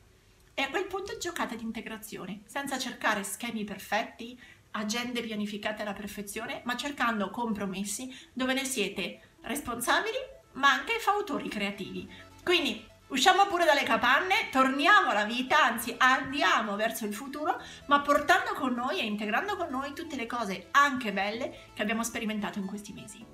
E 0.54 0.62
a 0.62 0.70
quel 0.70 0.86
punto 0.86 1.18
giocate 1.18 1.56
di 1.56 1.64
integrazione, 1.64 2.42
senza 2.44 2.78
cercare 2.78 3.24
schemi 3.24 3.64
perfetti, 3.64 4.40
agende 4.70 5.20
pianificate 5.20 5.82
alla 5.82 5.94
perfezione, 5.94 6.60
ma 6.64 6.76
cercando 6.76 7.28
compromessi 7.30 8.16
dove 8.32 8.54
ne 8.54 8.64
siete 8.64 9.20
responsabili, 9.40 10.16
ma 10.52 10.70
anche 10.70 11.00
fautori 11.00 11.48
creativi. 11.48 12.08
Quindi 12.44 12.86
usciamo 13.14 13.46
pure 13.46 13.64
dalle 13.64 13.84
capanne, 13.84 14.48
torniamo 14.50 15.10
alla 15.10 15.24
vita, 15.24 15.64
anzi 15.64 15.94
andiamo 15.96 16.74
verso 16.74 17.06
il 17.06 17.14
futuro, 17.14 17.60
ma 17.86 18.00
portando 18.00 18.52
con 18.54 18.74
noi 18.74 18.98
e 18.98 19.04
integrando 19.04 19.56
con 19.56 19.68
noi 19.70 19.94
tutte 19.94 20.16
le 20.16 20.26
cose 20.26 20.68
anche 20.72 21.12
belle 21.12 21.70
che 21.72 21.82
abbiamo 21.82 22.02
sperimentato 22.02 22.58
in 22.58 22.66
questi 22.66 22.92
mesi. 22.92 23.24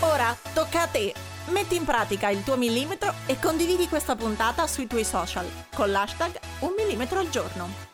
Ora 0.00 0.36
tocca 0.52 0.82
a 0.82 0.86
te 0.88 1.14
Metti 1.46 1.76
in 1.76 1.84
pratica 1.84 2.30
il 2.30 2.42
tuo 2.42 2.56
millimetro 2.56 3.12
e 3.26 3.38
condividi 3.38 3.86
questa 3.86 4.16
puntata 4.16 4.66
sui 4.66 4.86
tuoi 4.86 5.04
social 5.04 5.46
con 5.74 5.90
l'hashtag 5.90 6.40
un 6.60 6.72
millimetro 6.74 7.18
al 7.18 7.28
giorno. 7.28 7.93